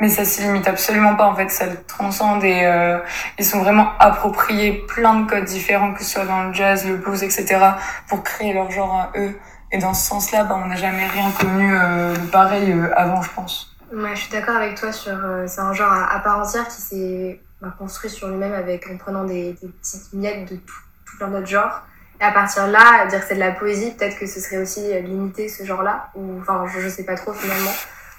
Mais 0.00 0.08
ça 0.08 0.24
s'y 0.24 0.42
limite 0.42 0.66
absolument 0.66 1.14
pas, 1.14 1.26
en 1.26 1.36
fait, 1.36 1.48
ça 1.50 1.66
le 1.66 1.80
transcende 1.84 2.42
et 2.42 2.62
euh, 2.64 2.98
ils 3.38 3.44
sont 3.44 3.60
vraiment 3.60 3.92
appropriés 4.00 4.84
plein 4.88 5.20
de 5.20 5.30
codes 5.30 5.44
différents, 5.44 5.94
que 5.94 6.02
ce 6.02 6.10
soit 6.10 6.24
dans 6.24 6.42
le 6.42 6.52
jazz, 6.52 6.84
le 6.84 6.96
blues, 6.96 7.22
etc., 7.22 7.60
pour 8.08 8.24
créer 8.24 8.52
leur 8.52 8.72
genre 8.72 8.92
à 8.92 9.12
eux. 9.16 9.38
Et 9.70 9.78
dans 9.78 9.94
ce 9.94 10.04
sens-là, 10.08 10.42
bah, 10.42 10.60
on 10.60 10.66
n'a 10.66 10.74
jamais 10.74 11.06
rien 11.06 11.30
connu 11.30 11.72
euh, 11.72 12.16
de 12.16 12.26
pareil 12.26 12.72
euh, 12.72 12.90
avant, 12.96 13.22
je 13.22 13.30
pense. 13.30 13.76
Ouais, 13.92 14.16
je 14.16 14.22
suis 14.22 14.32
d'accord 14.32 14.56
avec 14.56 14.74
toi 14.74 14.90
sur 14.90 15.16
c'est 15.46 15.60
un 15.60 15.72
genre 15.72 15.92
à, 15.92 16.12
à, 16.12 16.18
part 16.18 16.40
entière 16.40 16.66
qui 16.66 16.80
s'est 16.80 17.40
construit 17.70 18.10
sur 18.10 18.28
lui-même 18.28 18.52
avec 18.52 18.88
en 18.90 18.96
prenant 18.96 19.24
des, 19.24 19.56
petites 19.60 20.12
miettes 20.12 20.50
de 20.50 20.56
tout, 20.56 20.80
tout 21.06 21.16
plein 21.18 21.28
d'autres 21.28 21.46
genres. 21.46 21.82
Et 22.20 22.24
à 22.24 22.30
partir 22.30 22.66
de 22.68 22.72
là, 22.72 23.06
dire 23.06 23.20
que 23.20 23.26
c'est 23.26 23.34
de 23.34 23.40
la 23.40 23.52
poésie, 23.52 23.90
peut-être 23.92 24.18
que 24.18 24.26
ce 24.26 24.40
serait 24.40 24.58
aussi 24.58 24.80
limiter 25.02 25.48
ce 25.48 25.64
genre-là, 25.64 26.10
ou 26.14 26.38
enfin 26.40 26.64
je, 26.72 26.88
sais 26.88 27.04
pas 27.04 27.16
trop 27.16 27.32
finalement. 27.32 27.72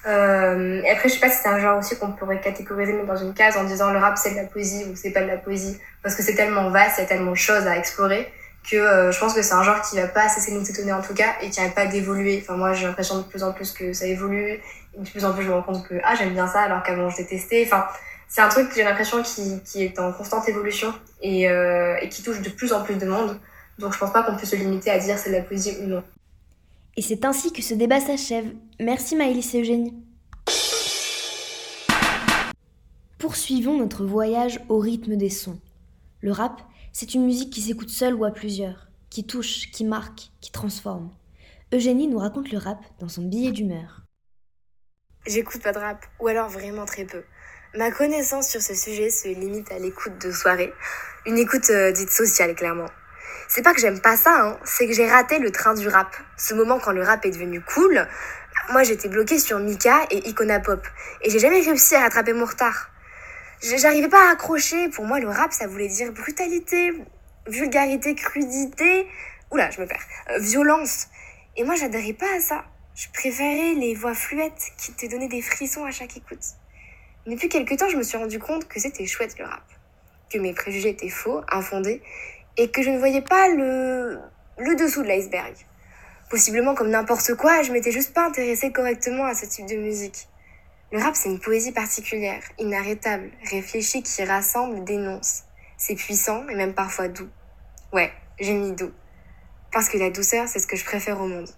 Euh, 0.07 0.81
et 0.83 0.91
après, 0.91 1.09
je 1.09 1.15
sais 1.15 1.19
pas 1.19 1.29
si 1.29 1.41
c'est 1.41 1.49
un 1.49 1.59
genre 1.59 1.79
aussi 1.79 1.97
qu'on 1.97 2.11
pourrait 2.11 2.39
catégoriser 2.39 2.93
dans 3.07 3.15
une 3.15 3.33
case 3.33 3.57
en 3.57 3.63
disant 3.63 3.91
le 3.91 3.97
rap 3.97 4.17
c'est 4.17 4.31
de 4.31 4.35
la 4.35 4.43
poésie 4.43 4.85
ou 4.91 4.95
c'est 4.95 5.11
pas 5.11 5.21
de 5.21 5.27
la 5.27 5.37
poésie, 5.37 5.79
parce 6.03 6.13
que 6.15 6.21
c'est 6.21 6.35
tellement 6.35 6.69
vaste, 6.69 6.97
il 6.97 7.01
y 7.01 7.03
a 7.05 7.07
tellement 7.07 7.31
de 7.31 7.37
choses 7.37 7.65
à 7.65 7.77
explorer 7.77 8.31
que 8.69 8.75
euh, 8.75 9.11
je 9.11 9.19
pense 9.19 9.33
que 9.33 9.41
c'est 9.41 9.53
un 9.53 9.63
genre 9.63 9.81
qui 9.81 9.95
va 9.95 10.07
pas 10.07 10.27
cesser 10.27 10.51
de 10.51 10.57
nous 10.57 10.69
étonner 10.69 10.93
en 10.93 11.01
tout 11.01 11.13
cas 11.13 11.35
et 11.41 11.49
qui 11.49 11.59
n'arrête 11.59 11.75
pas 11.75 11.85
d'évoluer. 11.85 12.41
Enfin 12.41 12.57
moi 12.57 12.73
j'ai 12.73 12.87
l'impression 12.87 13.19
de 13.19 13.23
plus 13.23 13.43
en 13.43 13.53
plus 13.53 13.71
que 13.71 13.93
ça 13.93 14.05
évolue 14.05 14.59
et 14.93 14.99
de 14.99 15.09
plus 15.09 15.23
en 15.23 15.33
plus 15.33 15.43
je 15.43 15.49
me 15.49 15.53
rends 15.53 15.61
compte 15.61 15.87
que 15.87 15.95
ah 16.03 16.15
j'aime 16.15 16.33
bien 16.33 16.47
ça 16.47 16.61
alors 16.61 16.81
qu'avant 16.83 17.09
je 17.09 17.17
détestais. 17.17 17.63
Enfin 17.65 17.85
c'est 18.27 18.41
un 18.41 18.49
truc 18.49 18.69
que 18.69 18.75
j'ai 18.75 18.83
l'impression 18.83 19.21
qui, 19.23 19.61
qui 19.63 19.83
est 19.83 19.99
en 19.99 20.11
constante 20.11 20.47
évolution 20.49 20.93
et, 21.21 21.49
euh, 21.49 21.97
et 22.01 22.09
qui 22.09 22.23
touche 22.23 22.41
de 22.41 22.49
plus 22.49 22.73
en 22.73 22.83
plus 22.83 22.95
de 22.95 23.05
monde. 23.05 23.39
Donc 23.79 23.93
je 23.93 23.99
pense 23.99 24.11
pas 24.11 24.23
qu'on 24.23 24.37
peut 24.37 24.45
se 24.45 24.55
limiter 24.55 24.89
à 24.89 24.99
dire 24.99 25.17
c'est 25.17 25.29
de 25.29 25.35
la 25.35 25.41
poésie 25.41 25.77
ou 25.81 25.87
non. 25.87 26.03
Et 26.97 27.01
c'est 27.01 27.25
ainsi 27.25 27.51
que 27.51 27.61
ce 27.61 27.73
débat 27.73 27.99
s'achève. 27.99 28.45
Merci 28.79 29.15
Maëlys 29.15 29.53
et 29.53 29.61
Eugénie. 29.61 29.93
Poursuivons 33.17 33.77
notre 33.77 34.05
voyage 34.05 34.59
au 34.69 34.79
rythme 34.79 35.15
des 35.15 35.29
sons. 35.29 35.59
Le 36.21 36.31
rap, 36.31 36.61
c'est 36.93 37.13
une 37.13 37.25
musique 37.25 37.51
qui 37.51 37.61
s'écoute 37.61 37.89
seule 37.89 38.13
ou 38.13 38.23
à 38.23 38.31
plusieurs, 38.31 38.87
qui 39.09 39.25
touche, 39.25 39.71
qui 39.71 39.83
marque, 39.83 40.29
qui 40.41 40.51
transforme. 40.51 41.11
Eugénie 41.73 42.07
nous 42.07 42.19
raconte 42.19 42.51
le 42.51 42.57
rap 42.57 42.79
dans 42.99 43.09
son 43.09 43.23
billet 43.23 43.51
d'humeur. 43.51 44.03
J'écoute 45.27 45.61
pas 45.61 45.73
de 45.73 45.79
rap, 45.79 46.05
ou 46.19 46.27
alors 46.27 46.49
vraiment 46.49 46.85
très 46.85 47.03
peu. 47.03 47.23
Ma 47.77 47.91
connaissance 47.91 48.47
sur 48.47 48.61
ce 48.61 48.73
sujet 48.73 49.09
se 49.09 49.27
limite 49.27 49.69
à 49.69 49.79
l'écoute 49.79 50.17
de 50.19 50.31
soirée, 50.31 50.73
une 51.25 51.37
écoute 51.37 51.69
euh, 51.71 51.91
dite 51.91 52.09
sociale 52.09 52.55
clairement. 52.55 52.87
C'est 53.49 53.63
pas 53.63 53.73
que 53.73 53.81
j'aime 53.81 53.99
pas 53.99 54.15
ça, 54.15 54.33
hein, 54.33 54.57
c'est 54.63 54.87
que 54.87 54.93
j'ai 54.93 55.09
raté 55.09 55.39
le 55.39 55.51
train 55.51 55.73
du 55.73 55.89
rap. 55.89 56.15
Ce 56.37 56.53
moment 56.53 56.79
quand 56.79 56.93
le 56.93 57.03
rap 57.03 57.25
est 57.25 57.31
devenu 57.31 57.59
cool, 57.59 58.07
moi 58.71 58.83
j'étais 58.83 59.09
bloquée 59.09 59.39
sur 59.39 59.59
Mika 59.59 60.05
et 60.09 60.29
Icona 60.29 60.61
Pop, 60.61 60.87
et 61.21 61.29
j'ai 61.29 61.39
jamais 61.39 61.59
réussi 61.59 61.95
à 61.95 61.99
rattraper 61.99 62.31
mon 62.31 62.45
retard. 62.45 62.91
J'arrivais 63.61 64.07
pas 64.07 64.29
à 64.29 64.31
accrocher, 64.31 64.87
pour 64.87 65.03
moi 65.03 65.19
le 65.19 65.27
rap 65.27 65.51
ça 65.51 65.67
voulait 65.67 65.89
dire 65.89 66.13
brutalité, 66.13 66.93
vulgarité, 67.45 68.15
crudité, 68.15 69.05
oula 69.51 69.69
je 69.71 69.81
me 69.81 69.85
perds, 69.85 70.05
euh, 70.29 70.39
violence. 70.39 71.07
Et 71.57 71.65
moi 71.65 71.75
j'adhérais 71.75 72.13
pas 72.13 72.37
à 72.37 72.39
ça. 72.39 72.63
Je 72.95 73.07
préférais 73.13 73.73
les 73.73 73.95
voix 73.95 74.13
fluettes 74.13 74.71
qui 74.77 74.93
te 74.93 75.07
donnaient 75.07 75.27
des 75.27 75.41
frissons 75.41 75.83
à 75.83 75.91
chaque 75.91 76.15
écoute. 76.15 76.55
Depuis 77.25 77.49
quelques 77.49 77.77
temps, 77.77 77.89
je 77.89 77.97
me 77.97 78.03
suis 78.03 78.17
rendu 78.17 78.37
compte 78.37 78.67
que 78.67 78.79
c'était 78.79 79.07
chouette 79.07 79.39
le 79.39 79.45
rap, 79.45 79.63
que 80.31 80.37
mes 80.37 80.53
préjugés 80.53 80.89
étaient 80.89 81.09
faux, 81.09 81.41
infondés, 81.51 82.03
et 82.55 82.69
que 82.69 82.83
je 82.83 82.91
ne 82.91 82.99
voyais 82.99 83.23
pas 83.23 83.47
le, 83.49 84.19
le 84.59 84.75
dessous 84.75 85.01
de 85.01 85.07
l'iceberg. 85.07 85.55
Possiblement 86.29 86.75
comme 86.75 86.89
n'importe 86.89 87.33
quoi, 87.33 87.63
je 87.63 87.71
m'étais 87.71 87.91
juste 87.91 88.13
pas 88.13 88.27
intéressée 88.27 88.71
correctement 88.71 89.25
à 89.25 89.33
ce 89.33 89.47
type 89.47 89.65
de 89.65 89.75
musique. 89.75 90.27
Le 90.91 90.99
rap, 90.99 91.15
c'est 91.15 91.29
une 91.29 91.39
poésie 91.39 91.71
particulière, 91.71 92.43
inarrêtable, 92.59 93.31
réfléchie, 93.49 94.03
qui 94.03 94.23
rassemble, 94.23 94.83
dénonce. 94.83 95.45
C'est 95.77 95.95
puissant 95.95 96.47
et 96.47 96.55
même 96.55 96.75
parfois 96.75 97.07
doux. 97.07 97.29
Ouais, 97.91 98.11
j'ai 98.39 98.53
mis 98.53 98.71
doux. 98.71 98.91
Parce 99.71 99.89
que 99.89 99.97
la 99.97 100.11
douceur, 100.11 100.47
c'est 100.47 100.59
ce 100.59 100.67
que 100.67 100.77
je 100.77 100.85
préfère 100.85 101.19
au 101.19 101.27
monde. 101.27 101.49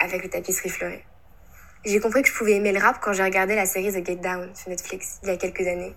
Avec 0.00 0.22
le 0.22 0.28
tapisserie 0.28 0.68
fleurée. 0.68 1.04
J'ai 1.84 2.00
compris 2.00 2.22
que 2.22 2.28
je 2.28 2.34
pouvais 2.34 2.54
aimer 2.54 2.72
le 2.72 2.80
rap 2.80 2.98
quand 3.00 3.12
j'ai 3.12 3.22
regardé 3.22 3.54
la 3.54 3.64
série 3.64 3.92
The 3.92 4.04
Get 4.04 4.16
Down 4.16 4.50
sur 4.54 4.68
Netflix 4.68 5.20
il 5.22 5.28
y 5.28 5.32
a 5.32 5.36
quelques 5.36 5.66
années. 5.66 5.94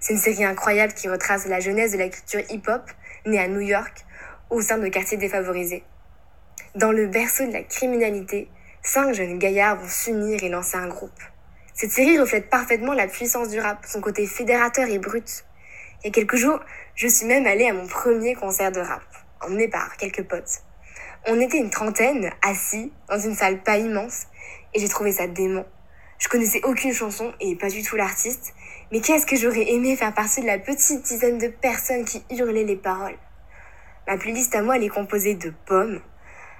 C'est 0.00 0.14
une 0.14 0.18
série 0.18 0.44
incroyable 0.44 0.94
qui 0.94 1.06
retrace 1.06 1.44
la 1.46 1.60
jeunesse 1.60 1.92
de 1.92 1.98
la 1.98 2.08
culture 2.08 2.40
hip-hop, 2.48 2.82
née 3.26 3.38
à 3.38 3.46
New 3.46 3.60
York, 3.60 4.06
au 4.48 4.62
sein 4.62 4.78
de 4.78 4.88
quartiers 4.88 5.18
défavorisés. 5.18 5.84
Dans 6.76 6.92
le 6.92 7.08
berceau 7.08 7.46
de 7.46 7.52
la 7.52 7.62
criminalité, 7.62 8.48
cinq 8.82 9.12
jeunes 9.12 9.38
gaillards 9.38 9.76
vont 9.76 9.88
s'unir 9.88 10.42
et 10.42 10.48
lancer 10.48 10.78
un 10.78 10.88
groupe. 10.88 11.20
Cette 11.74 11.90
série 11.90 12.18
reflète 12.18 12.48
parfaitement 12.48 12.94
la 12.94 13.06
puissance 13.06 13.50
du 13.50 13.60
rap, 13.60 13.84
son 13.86 14.00
côté 14.00 14.26
fédérateur 14.26 14.88
et 14.88 14.98
brut. 14.98 15.44
Il 16.02 16.06
y 16.06 16.08
a 16.08 16.12
quelques 16.12 16.36
jours, 16.36 16.60
je 16.94 17.06
suis 17.06 17.26
même 17.26 17.46
allée 17.46 17.68
à 17.68 17.74
mon 17.74 17.86
premier 17.86 18.34
concert 18.34 18.72
de 18.72 18.80
rap, 18.80 19.04
emmené 19.42 19.68
par 19.68 19.94
quelques 19.98 20.24
potes. 20.24 20.62
On 21.26 21.38
était 21.38 21.58
une 21.58 21.70
trentaine, 21.70 22.30
assis, 22.40 22.92
dans 23.08 23.18
une 23.18 23.34
salle 23.34 23.62
pas 23.62 23.76
immense, 23.76 24.26
et 24.74 24.80
j'ai 24.80 24.88
trouvé 24.88 25.12
ça 25.12 25.26
dément. 25.26 25.64
Je 26.18 26.28
connaissais 26.28 26.60
aucune 26.64 26.92
chanson 26.92 27.32
et 27.40 27.56
pas 27.56 27.68
du 27.68 27.82
tout 27.82 27.96
l'artiste, 27.96 28.54
mais 28.90 29.00
qu'est-ce 29.00 29.26
que 29.26 29.36
j'aurais 29.36 29.70
aimé 29.70 29.96
faire 29.96 30.14
partie 30.14 30.40
de 30.40 30.46
la 30.46 30.58
petite 30.58 31.02
dizaine 31.02 31.38
de 31.38 31.48
personnes 31.48 32.04
qui 32.04 32.24
hurlaient 32.30 32.64
les 32.64 32.76
paroles? 32.76 33.18
Ma 34.06 34.16
playlist 34.16 34.54
à 34.54 34.62
moi, 34.62 34.76
elle 34.76 34.84
est 34.84 34.88
composée 34.88 35.34
de 35.34 35.52
pommes, 35.66 36.00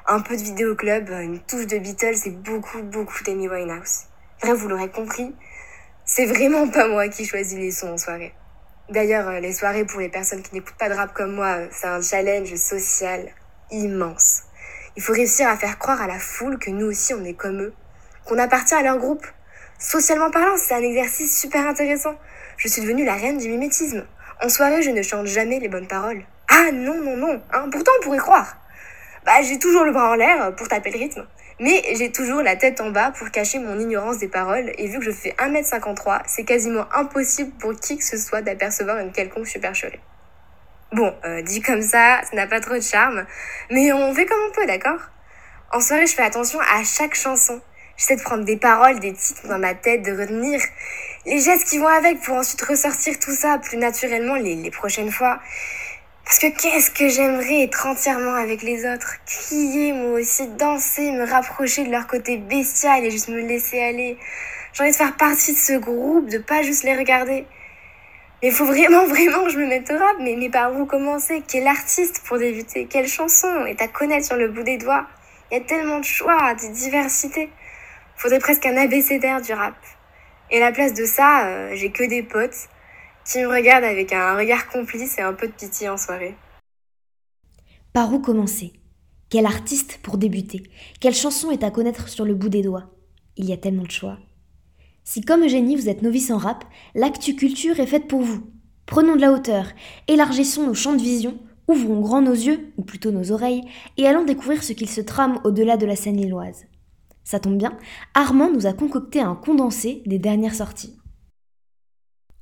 un 0.06 0.20
peu 0.20 0.36
de 0.36 0.42
vidéoclub, 0.42 1.10
une 1.10 1.40
touche 1.40 1.66
de 1.66 1.78
Beatles 1.78 2.18
et 2.26 2.30
beaucoup, 2.30 2.82
beaucoup 2.82 3.22
d'Amy 3.24 3.48
Winehouse. 3.48 4.04
Bref, 4.40 4.54
vous 4.54 4.68
l'aurez 4.68 4.90
compris, 4.90 5.34
c'est 6.04 6.26
vraiment 6.26 6.68
pas 6.68 6.86
moi 6.86 7.08
qui 7.08 7.26
choisis 7.26 7.58
les 7.58 7.70
sons 7.70 7.92
en 7.92 7.98
soirée. 7.98 8.32
D'ailleurs, 8.88 9.28
euh, 9.28 9.40
les 9.40 9.52
soirées 9.52 9.84
pour 9.84 10.00
les 10.00 10.08
personnes 10.08 10.42
qui 10.42 10.54
n'écoutent 10.54 10.78
pas 10.78 10.88
de 10.88 10.94
rap 10.94 11.12
comme 11.12 11.34
moi, 11.34 11.58
euh, 11.58 11.68
c'est 11.70 11.86
un 11.86 12.00
challenge 12.00 12.54
social 12.54 13.28
immense. 13.70 14.44
Il 14.96 15.02
faut 15.02 15.12
réussir 15.12 15.48
à 15.48 15.56
faire 15.56 15.78
croire 15.78 16.00
à 16.00 16.06
la 16.06 16.18
foule 16.18 16.58
que 16.58 16.70
nous 16.70 16.86
aussi 16.86 17.12
on 17.12 17.22
est 17.24 17.34
comme 17.34 17.60
eux, 17.60 17.74
qu'on 18.28 18.38
appartient 18.38 18.74
à 18.74 18.82
leur 18.82 18.98
groupe. 18.98 19.26
Socialement 19.78 20.30
parlant, 20.30 20.56
c'est 20.56 20.74
un 20.74 20.82
exercice 20.82 21.40
super 21.40 21.66
intéressant. 21.66 22.14
Je 22.56 22.68
suis 22.68 22.82
devenue 22.82 23.04
la 23.04 23.14
reine 23.14 23.38
du 23.38 23.48
mimétisme. 23.48 24.04
En 24.42 24.48
soirée, 24.48 24.82
je 24.82 24.90
ne 24.90 25.02
chante 25.02 25.26
jamais 25.26 25.58
les 25.58 25.68
bonnes 25.68 25.88
paroles. 25.88 26.24
Ah 26.48 26.70
non, 26.72 26.94
non, 26.94 27.16
non, 27.16 27.42
hein, 27.52 27.68
pourtant 27.72 27.92
on 27.98 28.04
pourrait 28.04 28.18
croire. 28.18 28.56
Bah, 29.24 29.42
j'ai 29.42 29.58
toujours 29.58 29.84
le 29.84 29.92
bras 29.92 30.10
en 30.10 30.14
l'air 30.14 30.54
pour 30.56 30.68
taper 30.68 30.90
le 30.90 30.98
rythme. 30.98 31.26
Mais 31.60 31.82
j'ai 31.94 32.12
toujours 32.12 32.40
la 32.40 32.54
tête 32.54 32.80
en 32.80 32.90
bas 32.90 33.10
pour 33.10 33.30
cacher 33.30 33.58
mon 33.58 33.78
ignorance 33.80 34.18
des 34.18 34.28
paroles, 34.28 34.72
et 34.78 34.86
vu 34.86 34.98
que 34.98 35.04
je 35.04 35.10
fais 35.10 35.34
1m53, 35.38 36.22
c'est 36.26 36.44
quasiment 36.44 36.86
impossible 36.94 37.50
pour 37.58 37.74
qui 37.74 37.98
que 37.98 38.04
ce 38.04 38.16
soit 38.16 38.42
d'apercevoir 38.42 38.98
une 38.98 39.10
quelconque 39.10 39.48
supercherie. 39.48 39.98
Bon, 40.92 41.12
euh, 41.24 41.42
dit 41.42 41.60
comme 41.60 41.82
ça, 41.82 42.20
ça 42.22 42.36
n'a 42.36 42.46
pas 42.46 42.60
trop 42.60 42.74
de 42.74 42.80
charme, 42.80 43.26
mais 43.70 43.92
on 43.92 44.14
fait 44.14 44.24
comme 44.24 44.38
on 44.48 44.52
peut, 44.52 44.66
d'accord? 44.66 45.00
En 45.72 45.80
soirée, 45.80 46.06
je 46.06 46.14
fais 46.14 46.22
attention 46.22 46.60
à 46.60 46.82
chaque 46.84 47.14
chanson. 47.14 47.60
J'essaie 47.98 48.14
de 48.14 48.22
prendre 48.22 48.44
des 48.44 48.56
paroles, 48.56 49.00
des 49.00 49.12
titres 49.12 49.48
dans 49.48 49.58
ma 49.58 49.74
tête, 49.74 50.02
de 50.02 50.12
retenir 50.12 50.60
les 51.26 51.40
gestes 51.40 51.68
qui 51.68 51.78
vont 51.78 51.88
avec 51.88 52.20
pour 52.20 52.36
ensuite 52.36 52.62
ressortir 52.62 53.18
tout 53.18 53.32
ça 53.32 53.58
plus 53.58 53.76
naturellement 53.76 54.36
les, 54.36 54.54
les 54.54 54.70
prochaines 54.70 55.10
fois. 55.10 55.40
Parce 56.24 56.38
que 56.38 56.46
qu'est-ce 56.46 56.92
que 56.92 57.08
j'aimerais 57.08 57.64
être 57.64 57.86
entièrement 57.86 58.34
avec 58.34 58.62
les 58.62 58.86
autres, 58.88 59.16
crier 59.26 59.92
moi 59.92 60.20
aussi, 60.20 60.46
danser, 60.46 61.10
me 61.10 61.28
rapprocher 61.28 61.84
de 61.84 61.90
leur 61.90 62.06
côté 62.06 62.36
bestial 62.36 63.04
et 63.04 63.10
juste 63.10 63.28
me 63.28 63.40
laisser 63.40 63.80
aller. 63.80 64.16
J'ai 64.74 64.84
envie 64.84 64.92
de 64.92 64.96
faire 64.96 65.16
partie 65.16 65.54
de 65.54 65.58
ce 65.58 65.72
groupe, 65.72 66.28
de 66.28 66.38
pas 66.38 66.62
juste 66.62 66.84
les 66.84 66.94
regarder. 66.94 67.46
Mais 68.42 68.48
il 68.48 68.52
faut 68.54 68.66
vraiment, 68.66 69.06
vraiment 69.08 69.42
que 69.44 69.50
je 69.50 69.58
me 69.58 69.66
mette 69.66 69.90
au 69.90 69.98
rap. 69.98 70.18
Mais, 70.20 70.36
mais 70.38 70.50
par 70.50 70.72
où 70.78 70.86
commencer 70.86 71.42
Quel 71.48 71.66
artiste 71.66 72.22
pour 72.26 72.38
débuter? 72.38 72.86
Quelle 72.86 73.08
chanson? 73.08 73.66
Est 73.66 73.82
à 73.82 73.88
connaître 73.88 74.26
sur 74.26 74.36
le 74.36 74.48
bout 74.48 74.62
des 74.62 74.76
doigts 74.76 75.06
Il 75.50 75.58
y 75.58 75.60
a 75.60 75.64
tellement 75.64 75.98
de 75.98 76.04
choix, 76.04 76.54
de 76.54 76.72
diversité 76.72 77.50
faudrait 78.18 78.40
presque 78.40 78.66
un 78.66 78.76
abécédaire 78.76 79.40
du 79.40 79.52
rap. 79.52 79.76
Et 80.50 80.58
à 80.58 80.60
la 80.60 80.72
place 80.72 80.92
de 80.92 81.04
ça, 81.04 81.46
euh, 81.46 81.74
j'ai 81.74 81.90
que 81.90 82.08
des 82.08 82.22
potes 82.22 82.68
qui 83.24 83.38
me 83.38 83.48
regardent 83.48 83.84
avec 83.84 84.12
un 84.12 84.36
regard 84.36 84.68
complice 84.68 85.18
et 85.18 85.22
un 85.22 85.32
peu 85.32 85.46
de 85.46 85.52
pitié 85.52 85.88
en 85.88 85.96
soirée. 85.96 86.34
Par 87.92 88.12
où 88.12 88.18
commencer? 88.18 88.72
Quel 89.30 89.46
artiste 89.46 89.98
pour 90.02 90.18
débuter? 90.18 90.62
Quelle 91.00 91.14
chanson 91.14 91.50
est 91.50 91.62
à 91.62 91.70
connaître 91.70 92.08
sur 92.08 92.24
le 92.24 92.34
bout 92.34 92.48
des 92.48 92.62
doigts? 92.62 92.90
Il 93.36 93.44
y 93.44 93.52
a 93.52 93.58
tellement 93.58 93.82
de 93.82 93.90
choix. 93.90 94.18
Si 95.04 95.20
comme 95.20 95.44
Eugénie 95.44 95.76
vous 95.76 95.88
êtes 95.88 96.02
novice 96.02 96.30
en 96.30 96.38
rap, 96.38 96.64
l'actu 96.94 97.36
culture 97.36 97.78
est 97.78 97.86
faite 97.86 98.08
pour 98.08 98.22
vous. 98.22 98.50
Prenons 98.86 99.16
de 99.16 99.20
la 99.20 99.32
hauteur, 99.32 99.66
élargissons 100.06 100.66
nos 100.66 100.74
champs 100.74 100.94
de 100.94 101.02
vision, 101.02 101.38
ouvrons 101.68 102.00
grand 102.00 102.22
nos 102.22 102.32
yeux, 102.32 102.72
ou 102.78 102.84
plutôt 102.84 103.10
nos 103.10 103.32
oreilles, 103.32 103.62
et 103.98 104.06
allons 104.06 104.24
découvrir 104.24 104.62
ce 104.62 104.72
qu'il 104.72 104.88
se 104.88 105.02
trame 105.02 105.40
au-delà 105.44 105.76
de 105.76 105.86
la 105.86 105.96
scène 105.96 106.16
lilloise. 106.16 106.64
Ça 107.28 107.38
tombe 107.38 107.58
bien, 107.58 107.76
Armand 108.14 108.50
nous 108.50 108.66
a 108.66 108.72
concocté 108.72 109.20
un 109.20 109.34
condensé 109.34 110.02
des 110.06 110.18
dernières 110.18 110.54
sorties. 110.54 110.98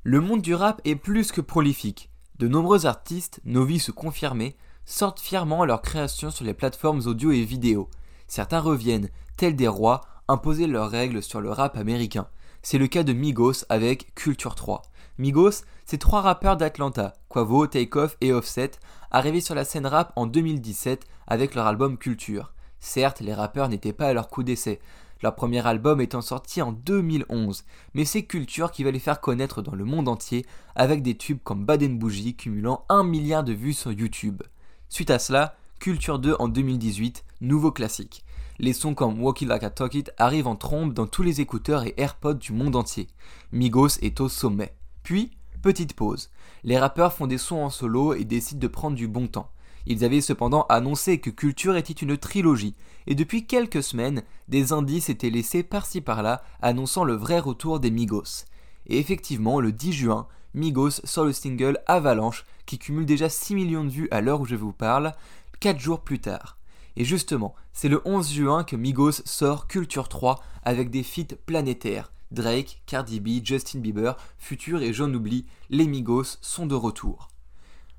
Le 0.04 0.20
monde 0.20 0.42
du 0.42 0.54
rap 0.54 0.80
est 0.84 0.94
plus 0.94 1.32
que 1.32 1.40
prolifique. 1.40 2.08
De 2.38 2.46
nombreux 2.46 2.86
artistes, 2.86 3.40
novices 3.44 3.88
ou 3.88 3.94
confirmés, 3.94 4.56
sortent 4.84 5.18
fièrement 5.18 5.64
leurs 5.64 5.82
créations 5.82 6.30
sur 6.30 6.44
les 6.44 6.54
plateformes 6.54 7.00
audio 7.06 7.32
et 7.32 7.42
vidéo. 7.42 7.90
Certains 8.28 8.60
reviennent, 8.60 9.08
tels 9.36 9.56
des 9.56 9.66
rois, 9.66 10.02
imposer 10.28 10.68
leurs 10.68 10.88
règles 10.90 11.20
sur 11.20 11.40
le 11.40 11.50
rap 11.50 11.76
américain. 11.76 12.28
C'est 12.62 12.78
le 12.78 12.86
cas 12.86 13.02
de 13.02 13.12
Migos 13.12 13.64
avec 13.68 14.14
Culture 14.14 14.54
3. 14.54 14.82
Migos, 15.18 15.64
c'est 15.84 15.98
trois 15.98 16.20
rappeurs 16.20 16.56
d'Atlanta, 16.56 17.14
Quavo, 17.28 17.66
Takeoff 17.66 18.16
et 18.20 18.32
Offset, 18.32 18.70
arrivés 19.10 19.40
sur 19.40 19.56
la 19.56 19.64
scène 19.64 19.86
rap 19.86 20.12
en 20.14 20.26
2017 20.26 21.04
avec 21.26 21.56
leur 21.56 21.66
album 21.66 21.98
Culture. 21.98 22.52
Certes, 22.86 23.20
les 23.20 23.34
rappeurs 23.34 23.68
n'étaient 23.68 23.92
pas 23.92 24.06
à 24.06 24.12
leur 24.12 24.28
coup 24.28 24.44
d'essai, 24.44 24.78
leur 25.20 25.34
premier 25.34 25.66
album 25.66 26.00
étant 26.00 26.20
sorti 26.20 26.62
en 26.62 26.70
2011, 26.70 27.64
mais 27.94 28.04
c'est 28.04 28.22
Culture 28.22 28.70
qui 28.70 28.84
va 28.84 28.92
les 28.92 29.00
faire 29.00 29.20
connaître 29.20 29.60
dans 29.60 29.74
le 29.74 29.84
monde 29.84 30.06
entier 30.06 30.46
avec 30.76 31.02
des 31.02 31.16
tubes 31.16 31.40
comme 31.42 31.64
Baden 31.64 31.98
Bougie 31.98 32.36
cumulant 32.36 32.84
1 32.88 33.02
milliard 33.02 33.42
de 33.42 33.52
vues 33.52 33.72
sur 33.72 33.90
YouTube. 33.90 34.40
Suite 34.88 35.10
à 35.10 35.18
cela, 35.18 35.56
Culture 35.80 36.20
2 36.20 36.36
en 36.38 36.46
2018, 36.46 37.24
nouveau 37.40 37.72
classique. 37.72 38.24
Les 38.60 38.72
sons 38.72 38.94
comme 38.94 39.20
Walk 39.20 39.42
It 39.42 39.48
Like 39.48 39.64
a 39.64 39.70
Talk 39.70 39.94
It 39.94 40.12
arrivent 40.16 40.46
en 40.46 40.54
trombe 40.54 40.94
dans 40.94 41.08
tous 41.08 41.24
les 41.24 41.40
écouteurs 41.40 41.84
et 41.84 41.94
AirPods 41.96 42.34
du 42.34 42.52
monde 42.52 42.76
entier. 42.76 43.08
Migos 43.50 43.98
est 44.00 44.20
au 44.20 44.28
sommet. 44.28 44.76
Puis, 45.02 45.32
petite 45.60 45.94
pause. 45.94 46.30
Les 46.62 46.78
rappeurs 46.78 47.12
font 47.12 47.26
des 47.26 47.36
sons 47.36 47.64
en 47.64 47.70
solo 47.70 48.14
et 48.14 48.24
décident 48.24 48.60
de 48.60 48.68
prendre 48.68 48.96
du 48.96 49.08
bon 49.08 49.26
temps. 49.26 49.50
Ils 49.86 50.04
avaient 50.04 50.20
cependant 50.20 50.66
annoncé 50.68 51.18
que 51.18 51.30
Culture 51.30 51.76
était 51.76 51.92
une 51.92 52.16
trilogie, 52.16 52.74
et 53.06 53.14
depuis 53.14 53.46
quelques 53.46 53.82
semaines, 53.82 54.22
des 54.48 54.72
indices 54.72 55.08
étaient 55.08 55.30
laissés 55.30 55.62
par-ci 55.62 56.00
par-là 56.00 56.42
annonçant 56.60 57.04
le 57.04 57.14
vrai 57.14 57.38
retour 57.38 57.78
des 57.78 57.92
Migos. 57.92 58.44
Et 58.88 58.98
effectivement, 58.98 59.60
le 59.60 59.72
10 59.72 59.92
juin, 59.92 60.26
Migos 60.54 60.90
sort 61.04 61.24
le 61.24 61.32
single 61.32 61.78
Avalanche, 61.86 62.44
qui 62.66 62.78
cumule 62.78 63.06
déjà 63.06 63.28
6 63.28 63.54
millions 63.54 63.84
de 63.84 63.90
vues 63.90 64.08
à 64.10 64.20
l'heure 64.20 64.40
où 64.40 64.46
je 64.46 64.56
vous 64.56 64.72
parle, 64.72 65.14
4 65.60 65.78
jours 65.78 66.00
plus 66.00 66.18
tard. 66.18 66.58
Et 66.96 67.04
justement, 67.04 67.54
c'est 67.72 67.88
le 67.88 68.00
11 68.04 68.32
juin 68.32 68.64
que 68.64 68.74
Migos 68.74 69.22
sort 69.24 69.68
Culture 69.68 70.08
3 70.08 70.42
avec 70.64 70.90
des 70.90 71.02
feats 71.02 71.36
planétaires. 71.44 72.10
Drake, 72.32 72.82
Cardi 72.86 73.20
B, 73.20 73.44
Justin 73.44 73.78
Bieber, 73.78 74.16
Future 74.38 74.82
et 74.82 74.92
j'en 74.92 75.12
oublie, 75.12 75.46
les 75.70 75.86
Migos 75.86 76.38
sont 76.40 76.66
de 76.66 76.74
retour. 76.74 77.28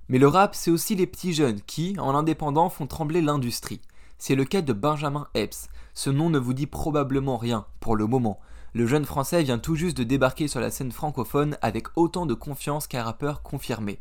Mais 0.10 0.20
le 0.20 0.28
rap, 0.28 0.56
c'est 0.56 0.72
aussi 0.72 0.96
les 0.96 1.08
petits 1.08 1.34
jeunes 1.34 1.62
qui, 1.62 1.96
en 2.00 2.15
indépendant, 2.15 2.70
font 2.70 2.88
trembler 2.88 3.22
l'industrie. 3.22 3.82
C'est 4.17 4.36
le 4.36 4.46
cas 4.46 4.62
de 4.62 4.74
Benjamin 4.74 5.28
Epps. 5.34 5.70
Ce 5.93 6.10
nom 6.10 6.30
ne 6.30 6.39
vous 6.39 6.54
dit 6.54 6.67
probablement 6.67 7.38
rien, 7.38 7.65
pour 7.80 7.96
le 7.96 8.08
moment. 8.08 8.39
Le 8.74 8.88
jeune 8.88 9.06
français 9.06 9.43
vient 9.43 9.60
tout 9.60 9.76
juste 9.76 9.98
de 9.98 10.04
débarquer 10.04 10.48
sur 10.48 10.60
la 10.60 10.72
scène 10.72 10.91
francophone 10.91 11.58
avec 11.62 11.88
autant 11.96 12.26
de 12.26 12.34
confiance 12.34 12.88
qu'un 12.88 13.04
rappeur 13.04 13.41
confirmé. 13.41 14.00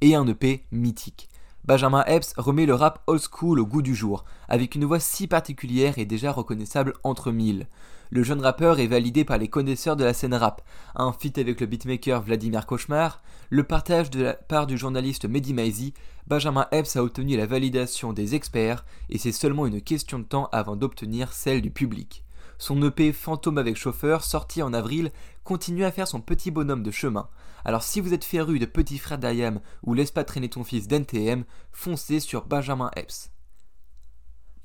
Et 0.00 0.14
un 0.14 0.26
EP 0.26 0.64
mythique. 0.72 1.28
Benjamin 1.64 2.04
Epps 2.06 2.34
remet 2.36 2.66
le 2.66 2.74
rap 2.74 3.02
old 3.06 3.20
school 3.20 3.58
au 3.58 3.66
goût 3.66 3.82
du 3.82 3.94
jour, 3.94 4.24
avec 4.48 4.74
une 4.74 4.84
voix 4.84 5.00
si 5.00 5.26
particulière 5.26 5.98
et 5.98 6.04
déjà 6.04 6.32
reconnaissable 6.32 6.92
entre 7.02 7.32
mille. 7.32 7.66
Le 8.10 8.22
jeune 8.22 8.40
rappeur 8.40 8.78
est 8.78 8.86
validé 8.86 9.24
par 9.24 9.38
les 9.38 9.48
connaisseurs 9.48 9.96
de 9.96 10.04
la 10.04 10.14
scène 10.14 10.34
rap, 10.34 10.62
un 10.94 11.12
feat 11.12 11.38
avec 11.38 11.60
le 11.60 11.66
beatmaker 11.66 12.22
Vladimir 12.22 12.66
Cauchemar, 12.66 13.22
le 13.50 13.64
partage 13.64 14.10
de 14.10 14.22
la 14.22 14.34
part 14.34 14.66
du 14.66 14.78
journaliste 14.78 15.24
Mehdi 15.24 15.54
Maizi, 15.54 15.92
Benjamin 16.26 16.66
Epps 16.70 16.96
a 16.96 17.02
obtenu 17.02 17.36
la 17.36 17.46
validation 17.46 18.12
des 18.12 18.34
experts 18.34 18.84
et 19.10 19.18
c'est 19.18 19.32
seulement 19.32 19.66
une 19.66 19.80
question 19.80 20.18
de 20.18 20.24
temps 20.24 20.48
avant 20.52 20.76
d'obtenir 20.76 21.32
celle 21.32 21.62
du 21.62 21.70
public. 21.70 22.24
Son 22.58 22.82
EP 22.82 23.12
Fantôme 23.12 23.58
avec 23.58 23.76
chauffeur, 23.76 24.24
sorti 24.24 24.62
en 24.62 24.72
avril, 24.72 25.12
continue 25.44 25.84
à 25.84 25.92
faire 25.92 26.08
son 26.08 26.20
petit 26.20 26.50
bonhomme 26.50 26.82
de 26.82 26.90
chemin. 26.90 27.28
Alors 27.64 27.82
si 27.82 28.00
vous 28.00 28.14
êtes 28.14 28.24
féru 28.24 28.58
de 28.58 28.66
Petit 28.66 28.98
Frère 28.98 29.18
d'Ayam 29.18 29.60
ou 29.82 29.94
Laisse 29.94 30.10
pas 30.10 30.24
traîner 30.24 30.48
ton 30.48 30.64
fils 30.64 30.88
d'NTM, 30.88 31.44
foncez 31.72 32.20
sur 32.20 32.46
Benjamin 32.46 32.90
Epps. 32.96 33.30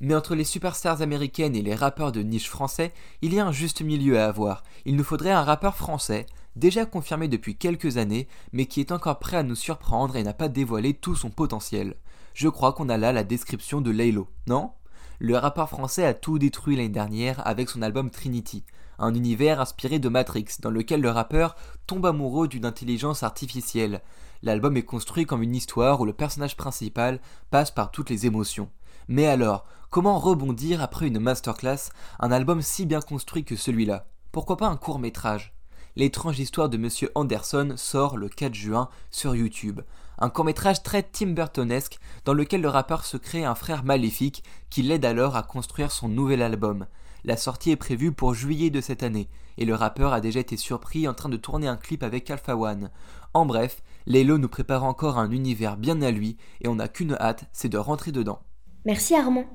Mais 0.01 0.15
entre 0.15 0.33
les 0.33 0.43
superstars 0.43 1.03
américaines 1.03 1.55
et 1.55 1.61
les 1.61 1.75
rappeurs 1.75 2.11
de 2.11 2.21
niche 2.21 2.49
français, 2.49 2.91
il 3.21 3.35
y 3.35 3.39
a 3.39 3.45
un 3.45 3.51
juste 3.51 3.81
milieu 3.81 4.19
à 4.19 4.25
avoir. 4.25 4.63
Il 4.85 4.95
nous 4.95 5.03
faudrait 5.03 5.31
un 5.31 5.43
rappeur 5.43 5.75
français, 5.75 6.25
déjà 6.55 6.85
confirmé 6.87 7.27
depuis 7.27 7.55
quelques 7.55 7.97
années, 7.97 8.27
mais 8.51 8.65
qui 8.65 8.79
est 8.79 8.91
encore 8.91 9.19
prêt 9.19 9.37
à 9.37 9.43
nous 9.43 9.55
surprendre 9.55 10.15
et 10.15 10.23
n'a 10.23 10.33
pas 10.33 10.49
dévoilé 10.49 10.95
tout 10.95 11.15
son 11.15 11.29
potentiel. 11.29 11.95
Je 12.33 12.49
crois 12.49 12.73
qu'on 12.73 12.89
a 12.89 12.97
là 12.97 13.13
la 13.13 13.23
description 13.23 13.79
de 13.79 13.91
Laylo, 13.91 14.27
non? 14.47 14.71
Le 15.19 15.37
rappeur 15.37 15.69
français 15.69 16.05
a 16.05 16.15
tout 16.15 16.39
détruit 16.39 16.75
l'année 16.75 16.89
dernière 16.89 17.45
avec 17.45 17.69
son 17.69 17.83
album 17.83 18.09
Trinity, 18.09 18.63
un 18.97 19.13
univers 19.13 19.61
inspiré 19.61 19.99
de 19.99 20.09
Matrix 20.09 20.47
dans 20.61 20.71
lequel 20.71 21.01
le 21.01 21.11
rappeur 21.11 21.55
tombe 21.85 22.07
amoureux 22.07 22.47
d'une 22.47 22.65
intelligence 22.65 23.21
artificielle. 23.21 24.01
L'album 24.41 24.75
est 24.77 24.81
construit 24.81 25.27
comme 25.27 25.43
une 25.43 25.55
histoire 25.55 26.01
où 26.01 26.05
le 26.05 26.13
personnage 26.13 26.57
principal 26.57 27.19
passe 27.51 27.69
par 27.69 27.91
toutes 27.91 28.09
les 28.09 28.25
émotions. 28.25 28.71
Mais 29.07 29.27
alors, 29.27 29.65
comment 29.89 30.19
rebondir 30.19 30.81
après 30.81 31.07
une 31.07 31.19
masterclass, 31.19 31.89
un 32.19 32.31
album 32.31 32.61
si 32.61 32.85
bien 32.85 33.01
construit 33.01 33.43
que 33.43 33.55
celui-là? 33.55 34.07
Pourquoi 34.31 34.57
pas 34.57 34.67
un 34.67 34.77
court 34.77 34.99
métrage 34.99 35.53
L'étrange 35.97 36.39
histoire 36.39 36.69
de 36.69 36.77
Monsieur 36.77 37.11
Anderson 37.15 37.73
sort 37.75 38.15
le 38.15 38.29
4 38.29 38.53
juin 38.53 38.89
sur 39.09 39.35
YouTube. 39.35 39.81
Un 40.19 40.29
court-métrage 40.29 40.83
très 40.83 41.03
Tim 41.03 41.31
Burtonesque 41.31 41.99
dans 42.23 42.33
lequel 42.33 42.61
le 42.61 42.69
rappeur 42.69 43.03
se 43.03 43.17
crée 43.17 43.43
un 43.43 43.55
frère 43.55 43.83
maléfique 43.83 44.43
qui 44.69 44.83
l'aide 44.83 45.03
alors 45.03 45.35
à 45.35 45.43
construire 45.43 45.91
son 45.91 46.07
nouvel 46.07 46.41
album. 46.41 46.85
La 47.25 47.35
sortie 47.35 47.71
est 47.71 47.75
prévue 47.75 48.13
pour 48.13 48.33
juillet 48.33 48.69
de 48.69 48.81
cette 48.81 49.03
année, 49.03 49.29
et 49.57 49.65
le 49.65 49.75
rappeur 49.75 50.13
a 50.13 50.21
déjà 50.21 50.39
été 50.39 50.57
surpris 50.57 51.07
en 51.07 51.13
train 51.13 51.29
de 51.29 51.37
tourner 51.37 51.67
un 51.67 51.75
clip 51.75 52.03
avec 52.03 52.31
Alpha 52.31 52.55
One. 52.55 52.89
En 53.33 53.45
bref, 53.45 53.83
Lelo 54.07 54.37
nous 54.37 54.47
prépare 54.47 54.83
encore 54.83 55.17
un 55.17 55.29
univers 55.31 55.75
bien 55.75 56.01
à 56.01 56.11
lui, 56.11 56.37
et 56.61 56.67
on 56.67 56.75
n'a 56.75 56.87
qu'une 56.87 57.13
hâte, 57.19 57.45
c'est 57.51 57.69
de 57.69 57.77
rentrer 57.77 58.11
dedans. 58.11 58.41
Merci 58.83 59.13
Armand. 59.13 59.45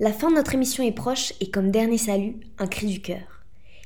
La 0.00 0.12
fin 0.12 0.30
de 0.30 0.34
notre 0.34 0.52
émission 0.52 0.82
est 0.82 0.90
proche, 0.90 1.32
et 1.40 1.48
comme 1.48 1.70
dernier 1.70 1.96
salut, 1.96 2.40
un 2.58 2.66
cri 2.66 2.88
du 2.88 3.00
cœur. 3.00 3.44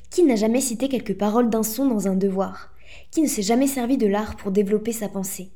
Qui 0.08 0.22
n'a 0.22 0.34
jamais 0.34 0.62
cité 0.62 0.88
quelques 0.88 1.16
paroles 1.16 1.50
d'un 1.50 1.62
son 1.62 1.86
dans 1.86 2.08
un 2.08 2.14
devoir? 2.14 2.70
Qui 3.10 3.20
ne 3.20 3.28
s'est 3.28 3.42
jamais 3.42 3.66
servi 3.66 3.98
de 3.98 4.06
l'art 4.06 4.36
pour 4.36 4.50
développer 4.50 4.92
sa 4.92 5.10
pensée? 5.10 5.50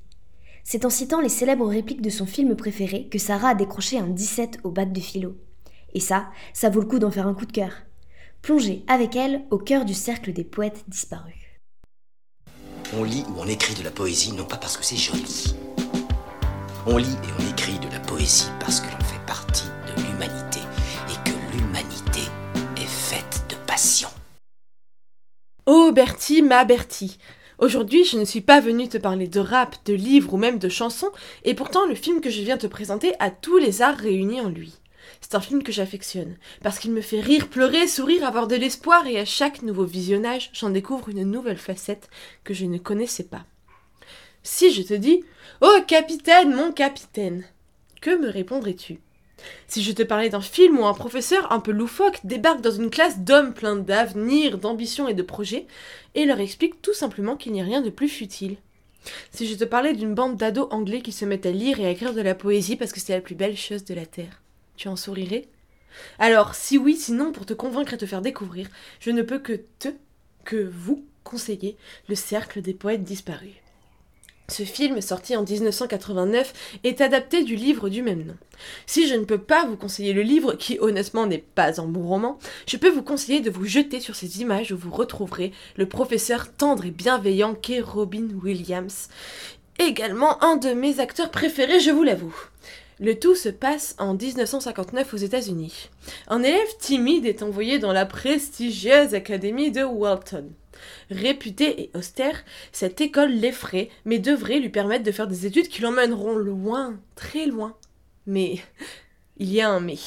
C'est 0.65 0.85
en 0.85 0.91
citant 0.91 1.23
les 1.23 1.31
célèbres 1.31 1.67
répliques 1.67 2.03
de 2.03 2.11
son 2.11 2.27
film 2.27 2.57
préféré 2.57 3.09
que 3.09 3.19
Sarah 3.19 3.51
a 3.51 3.55
décroché 3.55 3.99
un 3.99 4.09
17 4.09 4.59
au 4.65 4.71
bac 4.71 4.93
de 4.93 5.01
philo. 5.01 5.37
Et 5.95 6.01
ça, 6.01 6.29
ça 6.53 6.69
vaut 6.69 6.81
le 6.81 6.87
coup 6.87 6.99
d'en 6.99 7.11
faire 7.11 7.27
un 7.27 7.35
coup 7.35 7.47
de 7.47 7.53
cœur. 7.53 7.73
Plongez 8.43 8.85
avec 8.87 9.17
elle 9.17 9.47
au 9.51 9.57
cœur 9.57 9.87
du 9.87 9.95
cercle 9.95 10.35
des 10.35 10.45
poètes 10.45 10.85
disparus. 10.89 11.33
On 12.95 13.03
lit 13.03 13.25
ou 13.31 13.41
on 13.41 13.47
écrit 13.47 13.75
de 13.75 13.83
la 13.83 13.91
poésie 13.91 14.33
non 14.33 14.45
pas 14.45 14.59
parce 14.59 14.77
que 14.77 14.85
c'est 14.85 14.97
joli. 14.97 15.55
On 16.89 16.99
lit 16.99 17.07
et 17.07 17.43
on 17.43 17.51
écrit 17.51 17.81
de 17.81 17.89
la 17.91 17.99
poésie 17.99 18.49
parce 18.61 18.79
que 18.81 18.87
l'on 18.87 19.06
et 20.23 21.29
que 21.29 21.37
l'humanité 21.53 22.21
est 22.77 22.87
faite 22.87 23.45
de 23.51 23.55
passion. 23.67 24.09
Oh 25.67 25.93
Bertie, 25.93 26.43
ma 26.43 26.65
Bertie 26.65 27.19
Aujourd'hui, 27.59 28.05
je 28.05 28.19
ne 28.19 28.25
suis 28.25 28.41
pas 28.41 28.61
venue 28.61 28.89
te 28.89 28.99
parler 28.99 29.29
de 29.29 29.41
rap, 29.41 29.77
de 29.85 29.95
livres 29.95 30.35
ou 30.35 30.37
même 30.37 30.59
de 30.59 30.69
chansons, 30.69 31.11
et 31.45 31.55
pourtant 31.55 31.87
le 31.87 31.95
film 31.95 32.21
que 32.21 32.31
je 32.31 32.43
viens 32.43 32.59
te 32.59 32.67
présenter 32.67 33.13
a 33.19 33.31
tous 33.31 33.59
les 33.59 33.83
arts 33.83 33.97
réunis 33.97 34.41
en 34.41 34.49
lui. 34.49 34.75
C'est 35.21 35.35
un 35.35 35.41
film 35.41 35.63
que 35.63 35.73
j'affectionne, 35.73 36.37
parce 36.63 36.79
qu'il 36.79 36.93
me 36.93 37.01
fait 37.01 37.21
rire, 37.21 37.49
pleurer, 37.49 37.87
sourire, 37.87 38.27
avoir 38.27 38.47
de 38.47 38.57
l'espoir, 38.57 39.07
et 39.07 39.19
à 39.19 39.25
chaque 39.25 39.63
nouveau 39.63 39.85
visionnage, 39.85 40.51
j'en 40.53 40.71
découvre 40.71 41.09
une 41.09 41.25
nouvelle 41.25 41.59
facette 41.59 42.09
que 42.45 42.55
je 42.55 42.67
ne 42.67 42.79
connaissais 42.79 43.25
pas. 43.25 43.45
Si 44.43 44.73
je 44.73 44.83
te 44.83 44.95
dis 44.95 45.25
Oh 45.61 45.79
capitaine, 45.87 46.55
mon 46.55 46.73
capitaine 46.73 47.45
que 48.01 48.17
me 48.17 48.29
répondrais-tu? 48.29 49.01
Si 49.69 49.83
je 49.83 49.93
te 49.93 50.03
parlais 50.03 50.29
d'un 50.29 50.41
film 50.41 50.79
où 50.79 50.87
un 50.87 50.95
professeur 50.95 51.51
un 51.53 51.61
peu 51.61 51.73
loufoque 51.73 52.21
débarque 52.25 52.61
dans 52.61 52.71
une 52.71 52.91
classe 52.91 53.19
d'hommes 53.21 53.55
pleins 53.55 53.77
d'avenir, 53.77 54.59
d'ambition 54.59 55.09
et 55.09 55.15
de 55.15 55.23
projets, 55.23 55.67
et 56.15 56.25
leur 56.25 56.41
explique 56.41 56.81
tout 56.83 56.95
simplement 56.95 57.37
qu'il 57.37 57.53
n'y 57.53 57.61
a 57.61 57.65
rien 57.65 57.83
de 57.83 57.91
plus 57.91 58.09
futile. 58.09 58.57
Si 59.31 59.47
je 59.47 59.55
te 59.55 59.65
parlais 59.65 59.93
d'une 59.95 60.15
bande 60.15 60.37
d'ados 60.37 60.69
anglais 60.71 61.01
qui 61.01 61.13
se 61.13 61.25
mettent 61.25 61.47
à 61.47 61.53
lire 61.53 61.81
et 61.81 61.87
à 61.87 61.91
écrire 61.91 62.15
de 62.15 62.21
la 62.21 62.35
poésie 62.35 62.77
parce 62.77 62.93
que 62.93 63.01
c'est 63.01 63.15
la 63.15 63.21
plus 63.21 63.35
belle 63.35 63.57
chose 63.57 63.85
de 63.85 63.95
la 63.95 64.07
Terre, 64.07 64.43
tu 64.77 64.89
en 64.89 64.97
sourirais? 64.97 65.49
Alors, 66.19 66.55
si 66.55 66.77
oui, 66.77 66.97
sinon, 66.97 67.33
pour 67.33 67.47
te 67.47 67.55
convaincre 67.55 67.95
et 67.95 67.99
te 67.99 68.07
faire 68.07 68.23
découvrir, 68.23 68.69
je 69.01 69.11
ne 69.11 69.23
peux 69.23 69.39
que 69.39 69.61
te, 69.79 69.89
que 70.45 70.71
vous 70.71 71.05
conseiller 71.25 71.77
le 72.09 72.15
cercle 72.15 72.63
des 72.63 72.75
poètes 72.75 73.05
disparus. 73.05 73.55
Ce 74.49 74.63
film, 74.63 75.01
sorti 75.01 75.37
en 75.37 75.43
1989, 75.43 76.79
est 76.85 77.01
adapté 77.01 77.43
du 77.43 77.57
livre 77.57 77.89
du 77.89 78.03
même 78.03 78.25
nom. 78.25 78.37
Si 78.87 79.09
je 79.09 79.15
ne 79.15 79.25
peux 79.25 79.39
pas 79.39 79.67
vous 79.67 79.77
conseiller 79.77 80.13
le 80.13 80.23
livre, 80.23 80.55
qui 80.55 80.79
honnêtement 80.81 81.27
n'est 81.27 81.39
pas 81.39 81.81
un 81.81 81.87
bon 81.87 82.07
roman, 82.07 82.39
je 82.69 82.77
peux 82.77 82.89
vous 82.89 83.03
conseiller 83.03 83.41
de 83.41 83.51
vous 83.51 83.65
jeter 83.65 83.99
sur 83.99 84.15
ces 84.15 84.41
images 84.41 84.71
où 84.71 84.77
vous 84.77 84.93
retrouverez 84.93 85.53
le 85.77 85.89
professeur 85.89 86.53
tendre 86.53 86.85
et 86.85 86.93
bienveillant 86.93 87.55
qu'est 87.55 87.81
Robin 87.81 88.29
Williams, 88.43 89.09
également 89.79 90.43
un 90.45 90.57
de 90.57 90.71
mes 90.71 91.01
acteurs 91.01 91.31
préférés, 91.31 91.81
je 91.81 91.91
vous 91.91 92.05
l'avoue. 92.05 92.35
Le 92.99 93.19
tout 93.19 93.35
se 93.35 93.51
passe 93.51 93.95
en 93.99 94.15
1959 94.15 95.13
aux 95.13 95.19
États-Unis. 95.19 95.91
Un 96.29 96.43
élève 96.43 96.77
timide 96.79 97.27
est 97.27 97.43
envoyé 97.43 97.79
dans 97.79 97.93
la 97.93 98.07
prestigieuse 98.07 99.13
académie 99.13 99.71
de 99.71 99.83
Walton. 99.83 100.49
Réputée 101.11 101.83
et 101.83 101.91
austère, 101.95 102.45
cette 102.73 103.01
école 103.01 103.33
l'effraie, 103.33 103.91
mais 104.05 104.19
devrait 104.19 104.59
lui 104.59 104.69
permettre 104.69 105.05
de 105.05 105.13
faire 105.13 105.29
des 105.29 105.47
études 105.47 105.69
qui 105.69 105.83
l'emmèneront 105.83 106.37
loin, 106.37 106.99
très 107.15 107.47
loin. 107.47 107.77
Mais 108.27 108.57
il 109.39 109.53
y 109.53 109.61
a 109.61 109.71
un 109.71 109.81
mais. 109.81 109.99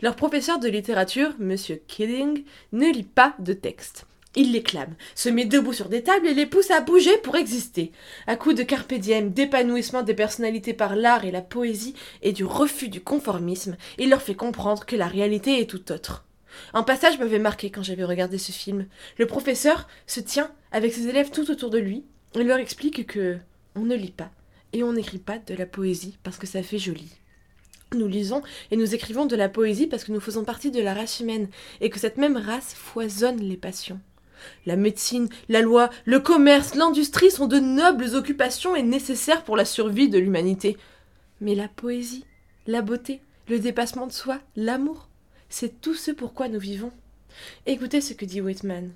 Leur 0.00 0.16
professeur 0.16 0.58
de 0.58 0.68
littérature, 0.68 1.34
Monsieur 1.38 1.82
Kidding, 1.86 2.44
ne 2.72 2.92
lit 2.92 3.02
pas 3.02 3.34
de 3.38 3.52
texte. 3.52 4.06
Il 4.34 4.52
les 4.52 4.62
clame, 4.62 4.94
se 5.14 5.28
met 5.28 5.44
debout 5.44 5.74
sur 5.74 5.90
des 5.90 6.02
tables 6.02 6.26
et 6.26 6.32
les 6.32 6.46
pousse 6.46 6.70
à 6.70 6.80
bouger 6.80 7.16
pour 7.18 7.36
exister. 7.36 7.92
À 8.26 8.34
coups 8.34 8.54
de 8.54 8.62
carpe 8.62 8.94
d'épanouissement 8.94 10.02
des 10.02 10.14
personnalités 10.14 10.72
par 10.72 10.96
l'art 10.96 11.26
et 11.26 11.30
la 11.30 11.42
poésie 11.42 11.94
et 12.22 12.32
du 12.32 12.44
refus 12.44 12.88
du 12.88 13.02
conformisme, 13.02 13.76
il 13.98 14.08
leur 14.08 14.22
fait 14.22 14.34
comprendre 14.34 14.86
que 14.86 14.96
la 14.96 15.06
réalité 15.06 15.60
est 15.60 15.68
tout 15.68 15.92
autre. 15.92 16.24
Un 16.74 16.82
passage 16.82 17.18
m'avait 17.18 17.38
marqué 17.38 17.70
quand 17.70 17.82
j'avais 17.82 18.04
regardé 18.04 18.38
ce 18.38 18.52
film. 18.52 18.86
Le 19.18 19.26
professeur 19.26 19.88
se 20.06 20.20
tient 20.20 20.50
avec 20.70 20.92
ses 20.92 21.08
élèves 21.08 21.30
tout 21.30 21.50
autour 21.50 21.70
de 21.70 21.78
lui 21.78 22.04
et 22.34 22.44
leur 22.44 22.58
explique 22.58 23.06
que 23.06 23.38
on 23.74 23.80
ne 23.80 23.94
lit 23.94 24.12
pas 24.12 24.30
et 24.72 24.82
on 24.82 24.92
n'écrit 24.92 25.18
pas 25.18 25.38
de 25.38 25.54
la 25.54 25.66
poésie 25.66 26.18
parce 26.22 26.38
que 26.38 26.46
ça 26.46 26.62
fait 26.62 26.78
joli. 26.78 27.10
Nous 27.94 28.08
lisons 28.08 28.42
et 28.70 28.76
nous 28.76 28.94
écrivons 28.94 29.26
de 29.26 29.36
la 29.36 29.48
poésie 29.48 29.86
parce 29.86 30.04
que 30.04 30.12
nous 30.12 30.20
faisons 30.20 30.44
partie 30.44 30.70
de 30.70 30.80
la 30.80 30.94
race 30.94 31.20
humaine 31.20 31.48
et 31.80 31.90
que 31.90 31.98
cette 31.98 32.16
même 32.16 32.36
race 32.36 32.74
foisonne 32.74 33.40
les 33.40 33.56
passions. 33.56 34.00
La 34.66 34.76
médecine, 34.76 35.28
la 35.48 35.60
loi, 35.60 35.90
le 36.04 36.18
commerce, 36.18 36.74
l'industrie 36.74 37.30
sont 37.30 37.46
de 37.46 37.58
nobles 37.58 38.14
occupations 38.14 38.74
et 38.74 38.82
nécessaires 38.82 39.44
pour 39.44 39.56
la 39.56 39.64
survie 39.64 40.08
de 40.08 40.18
l'humanité. 40.18 40.76
Mais 41.40 41.54
la 41.54 41.68
poésie, 41.68 42.24
la 42.66 42.82
beauté, 42.82 43.20
le 43.48 43.58
dépassement 43.58 44.06
de 44.06 44.12
soi, 44.12 44.40
l'amour, 44.56 45.08
c'est 45.52 45.82
tout 45.82 45.94
ce 45.94 46.10
pourquoi 46.10 46.48
nous 46.48 46.58
vivons. 46.58 46.92
Écoutez 47.66 48.00
ce 48.00 48.14
que 48.14 48.24
dit 48.24 48.40
Whitman. 48.40 48.90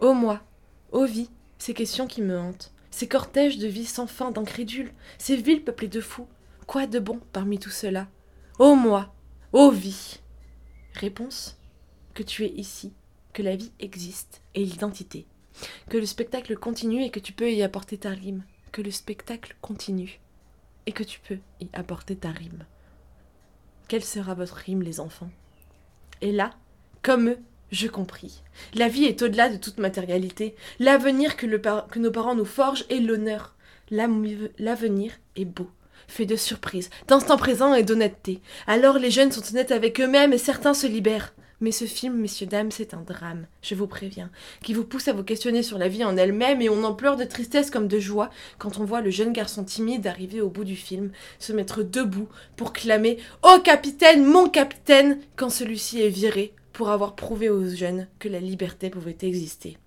Ô 0.00 0.14
moi, 0.14 0.42
ô 0.90 1.06
vie, 1.06 1.30
ces 1.58 1.74
questions 1.74 2.08
qui 2.08 2.22
me 2.22 2.36
hantent, 2.36 2.72
ces 2.90 3.06
cortèges 3.06 3.56
de 3.56 3.68
vie 3.68 3.86
sans 3.86 4.08
fin 4.08 4.32
d'incrédules, 4.32 4.90
ces 5.16 5.36
villes 5.36 5.62
peuplées 5.62 5.86
de 5.86 6.00
fous, 6.00 6.26
quoi 6.66 6.88
de 6.88 6.98
bon 6.98 7.20
parmi 7.32 7.60
tout 7.60 7.70
cela? 7.70 8.08
Ô 8.58 8.74
moi, 8.74 9.14
ô 9.52 9.70
vie 9.70 10.18
Réponse 10.94 11.56
que 12.14 12.24
tu 12.24 12.44
es 12.44 12.50
ici, 12.50 12.92
que 13.32 13.44
la 13.44 13.54
vie 13.54 13.70
existe 13.78 14.42
et 14.56 14.64
l'identité, 14.64 15.24
que 15.88 15.98
le 15.98 16.06
spectacle 16.06 16.56
continue 16.56 17.04
et 17.04 17.10
que 17.10 17.20
tu 17.20 17.32
peux 17.32 17.52
y 17.52 17.62
apporter 17.62 17.96
ta 17.96 18.10
rime, 18.10 18.42
que 18.72 18.82
le 18.82 18.90
spectacle 18.90 19.54
continue 19.60 20.18
et 20.86 20.92
que 20.92 21.04
tu 21.04 21.20
peux 21.20 21.38
y 21.60 21.68
apporter 21.72 22.16
ta 22.16 22.32
rime. 22.32 22.66
Quelle 23.86 24.04
sera 24.04 24.34
votre 24.34 24.56
rime, 24.56 24.82
les 24.82 24.98
enfants? 24.98 25.30
Et 26.22 26.32
là, 26.32 26.50
comme 27.02 27.28
eux, 27.28 27.38
Je 27.72 27.88
compris. 27.88 28.42
La 28.74 28.88
vie 28.88 29.06
est 29.06 29.22
au-delà 29.22 29.48
de 29.48 29.56
toute 29.56 29.78
matérialité. 29.78 30.54
L'avenir 30.78 31.36
que, 31.36 31.46
nos 31.46 32.10
parents 32.10 32.34
nous 32.34 32.44
forgent 32.44 32.84
est 32.90 33.00
l'honneur. 33.00 33.54
L'avenir 33.90 35.12
est 35.36 35.46
beau, 35.46 35.70
fait 36.06 36.26
de 36.26 36.36
surprises, 36.36 36.90
d'instants 37.08 37.38
présents 37.38 37.72
et 37.72 37.82
d'honnêteté. 37.82 38.42
Alors 38.66 38.98
les 38.98 39.10
jeunes 39.10 39.32
sont 39.32 39.42
honnêtes 39.50 39.72
avec 39.72 40.00
eux-mêmes 40.02 40.34
et 40.34 40.38
certains 40.38 40.74
se 40.74 40.86
libèrent. 40.86 41.32
Mais 41.62 41.70
ce 41.70 41.84
film, 41.84 42.16
messieurs, 42.16 42.48
dames, 42.48 42.72
c'est 42.72 42.92
un 42.92 43.02
drame, 43.02 43.46
je 43.62 43.76
vous 43.76 43.86
préviens, 43.86 44.30
qui 44.64 44.74
vous 44.74 44.82
pousse 44.82 45.06
à 45.06 45.12
vous 45.12 45.22
questionner 45.22 45.62
sur 45.62 45.78
la 45.78 45.86
vie 45.86 46.04
en 46.04 46.16
elle-même 46.16 46.60
et 46.60 46.68
on 46.68 46.82
en 46.82 46.92
pleure 46.92 47.16
de 47.16 47.22
tristesse 47.22 47.70
comme 47.70 47.86
de 47.86 48.00
joie 48.00 48.30
quand 48.58 48.78
on 48.78 48.84
voit 48.84 49.00
le 49.00 49.10
jeune 49.10 49.32
garçon 49.32 49.62
timide 49.62 50.08
arriver 50.08 50.40
au 50.40 50.50
bout 50.50 50.64
du 50.64 50.74
film, 50.74 51.12
se 51.38 51.52
mettre 51.52 51.84
debout 51.84 52.28
pour 52.56 52.72
clamer 52.72 53.18
Oh 53.44 53.58
capitaine, 53.62 54.24
mon 54.24 54.48
capitaine 54.48 55.20
quand 55.36 55.50
celui-ci 55.50 56.02
est 56.02 56.08
viré 56.08 56.52
pour 56.72 56.90
avoir 56.90 57.14
prouvé 57.14 57.48
aux 57.48 57.68
jeunes 57.68 58.08
que 58.18 58.28
la 58.28 58.40
liberté 58.40 58.90
pouvait 58.90 59.18
exister. 59.22 59.78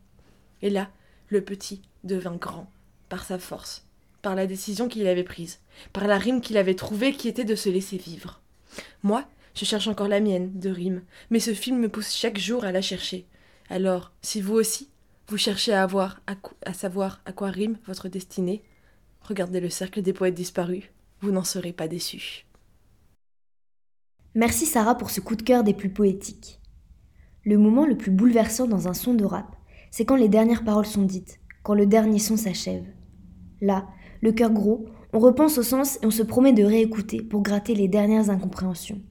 Et 0.61 0.69
là, 0.69 0.89
le 1.27 1.41
petit 1.41 1.81
devint 2.05 2.37
grand, 2.37 2.71
par 3.09 3.25
sa 3.25 3.37
force, 3.37 3.85
par 4.21 4.35
la 4.35 4.47
décision 4.47 4.87
qu'il 4.87 5.07
avait 5.07 5.23
prise, 5.23 5.59
par 5.91 6.07
la 6.07 6.17
rime 6.17 6.39
qu'il 6.39 6.55
avait 6.55 6.75
trouvée 6.75 7.11
qui 7.11 7.27
était 7.27 7.43
de 7.43 7.55
se 7.55 7.67
laisser 7.67 7.97
vivre. 7.97 8.39
Moi, 9.03 9.25
je 9.55 9.65
cherche 9.65 9.87
encore 9.87 10.09
la 10.09 10.19
mienne, 10.19 10.51
de 10.59 10.69
rime, 10.69 11.01
mais 11.29 11.39
ce 11.39 11.53
film 11.53 11.79
me 11.79 11.89
pousse 11.89 12.13
chaque 12.13 12.37
jour 12.37 12.65
à 12.65 12.71
la 12.71 12.81
chercher. 12.81 13.25
Alors, 13.69 14.11
si 14.21 14.41
vous 14.41 14.53
aussi, 14.53 14.89
vous 15.27 15.37
cherchez 15.37 15.73
à, 15.73 15.81
avoir, 15.81 16.21
à, 16.27 16.73
savoir 16.73 17.21
à 17.25 17.31
quoi 17.31 17.49
rime 17.49 17.77
votre 17.87 18.09
destinée, 18.09 18.63
regardez 19.21 19.59
le 19.59 19.69
cercle 19.69 20.01
des 20.01 20.13
poètes 20.13 20.35
disparus, 20.35 20.83
vous 21.21 21.31
n'en 21.31 21.43
serez 21.43 21.71
pas 21.71 21.87
déçus. 21.87 22.45
Merci 24.35 24.65
Sarah 24.65 24.95
pour 24.95 25.09
ce 25.09 25.21
coup 25.21 25.37
de 25.37 25.41
cœur 25.41 25.63
des 25.63 25.73
plus 25.73 25.89
poétiques. 25.89 26.59
Le 27.43 27.57
moment 27.57 27.85
le 27.85 27.97
plus 27.97 28.11
bouleversant 28.11 28.67
dans 28.67 28.89
un 28.89 28.93
son 28.93 29.13
de 29.13 29.23
rap, 29.23 29.55
c'est 29.89 30.03
quand 30.03 30.17
les 30.17 30.27
dernières 30.27 30.65
paroles 30.65 30.85
sont 30.85 31.03
dites, 31.03 31.39
quand 31.63 31.73
le 31.73 31.85
dernier 31.85 32.19
son 32.19 32.35
s'achève. 32.35 32.85
Là, 33.61 33.87
le 34.21 34.33
cœur 34.33 34.51
gros, 34.51 34.85
on 35.13 35.19
repense 35.19 35.57
au 35.57 35.63
sens 35.63 35.97
et 36.01 36.05
on 36.05 36.11
se 36.11 36.23
promet 36.23 36.51
de 36.51 36.65
réécouter 36.65 37.21
pour 37.21 37.41
gratter 37.41 37.73
les 37.73 37.87
dernières 37.87 38.29
incompréhensions. 38.29 39.01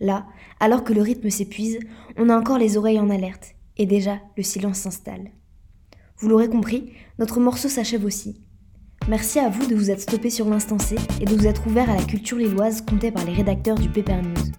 Là, 0.00 0.26
alors 0.60 0.84
que 0.84 0.92
le 0.92 1.02
rythme 1.02 1.30
s'épuise, 1.30 1.78
on 2.16 2.28
a 2.28 2.38
encore 2.38 2.58
les 2.58 2.76
oreilles 2.76 3.00
en 3.00 3.10
alerte, 3.10 3.54
et 3.76 3.86
déjà 3.86 4.18
le 4.36 4.42
silence 4.42 4.78
s'installe. 4.78 5.30
Vous 6.18 6.28
l'aurez 6.28 6.48
compris, 6.48 6.92
notre 7.18 7.40
morceau 7.40 7.68
s'achève 7.68 8.04
aussi. 8.04 8.40
Merci 9.08 9.38
à 9.38 9.48
vous 9.48 9.66
de 9.66 9.74
vous 9.74 9.90
être 9.90 10.02
stoppé 10.02 10.28
sur 10.28 10.48
l'instant 10.48 10.78
C 10.78 10.96
et 11.20 11.24
de 11.24 11.34
vous 11.34 11.46
être 11.46 11.66
ouvert 11.66 11.88
à 11.88 11.96
la 11.96 12.02
culture 12.02 12.36
lilloise 12.36 12.82
comptée 12.82 13.10
par 13.10 13.24
les 13.24 13.32
rédacteurs 13.32 13.78
du 13.78 13.88
Paper 13.88 14.16
News. 14.16 14.52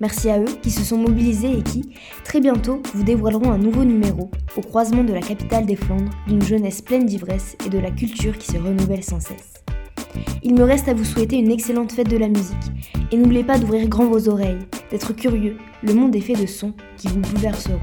Merci 0.00 0.30
à 0.30 0.40
eux 0.40 0.56
qui 0.62 0.70
se 0.70 0.82
sont 0.84 0.96
mobilisés 0.96 1.58
et 1.58 1.62
qui, 1.62 1.94
très 2.24 2.40
bientôt, 2.40 2.80
vous 2.94 3.02
dévoileront 3.02 3.50
un 3.50 3.58
nouveau 3.58 3.84
numéro 3.84 4.30
au 4.56 4.60
croisement 4.62 5.04
de 5.04 5.12
la 5.12 5.20
capitale 5.20 5.66
des 5.66 5.76
Flandres, 5.76 6.10
d'une 6.26 6.42
jeunesse 6.42 6.80
pleine 6.80 7.06
d'ivresse 7.06 7.56
et 7.66 7.68
de 7.68 7.78
la 7.78 7.90
culture 7.90 8.38
qui 8.38 8.46
se 8.46 8.56
renouvelle 8.56 9.04
sans 9.04 9.20
cesse. 9.20 9.62
Il 10.42 10.54
me 10.54 10.62
reste 10.64 10.88
à 10.88 10.94
vous 10.94 11.04
souhaiter 11.04 11.36
une 11.36 11.50
excellente 11.50 11.92
fête 11.92 12.08
de 12.08 12.16
la 12.16 12.28
musique. 12.28 12.56
Et 13.12 13.16
n'oubliez 13.16 13.44
pas 13.44 13.58
d'ouvrir 13.58 13.88
grand 13.88 14.06
vos 14.06 14.28
oreilles, 14.28 14.58
d'être 14.90 15.12
curieux. 15.12 15.56
Le 15.82 15.94
monde 15.94 16.14
est 16.16 16.20
fait 16.20 16.34
de 16.34 16.46
sons 16.46 16.72
qui 16.96 17.08
vous 17.08 17.20
bouleverseront. 17.20 17.80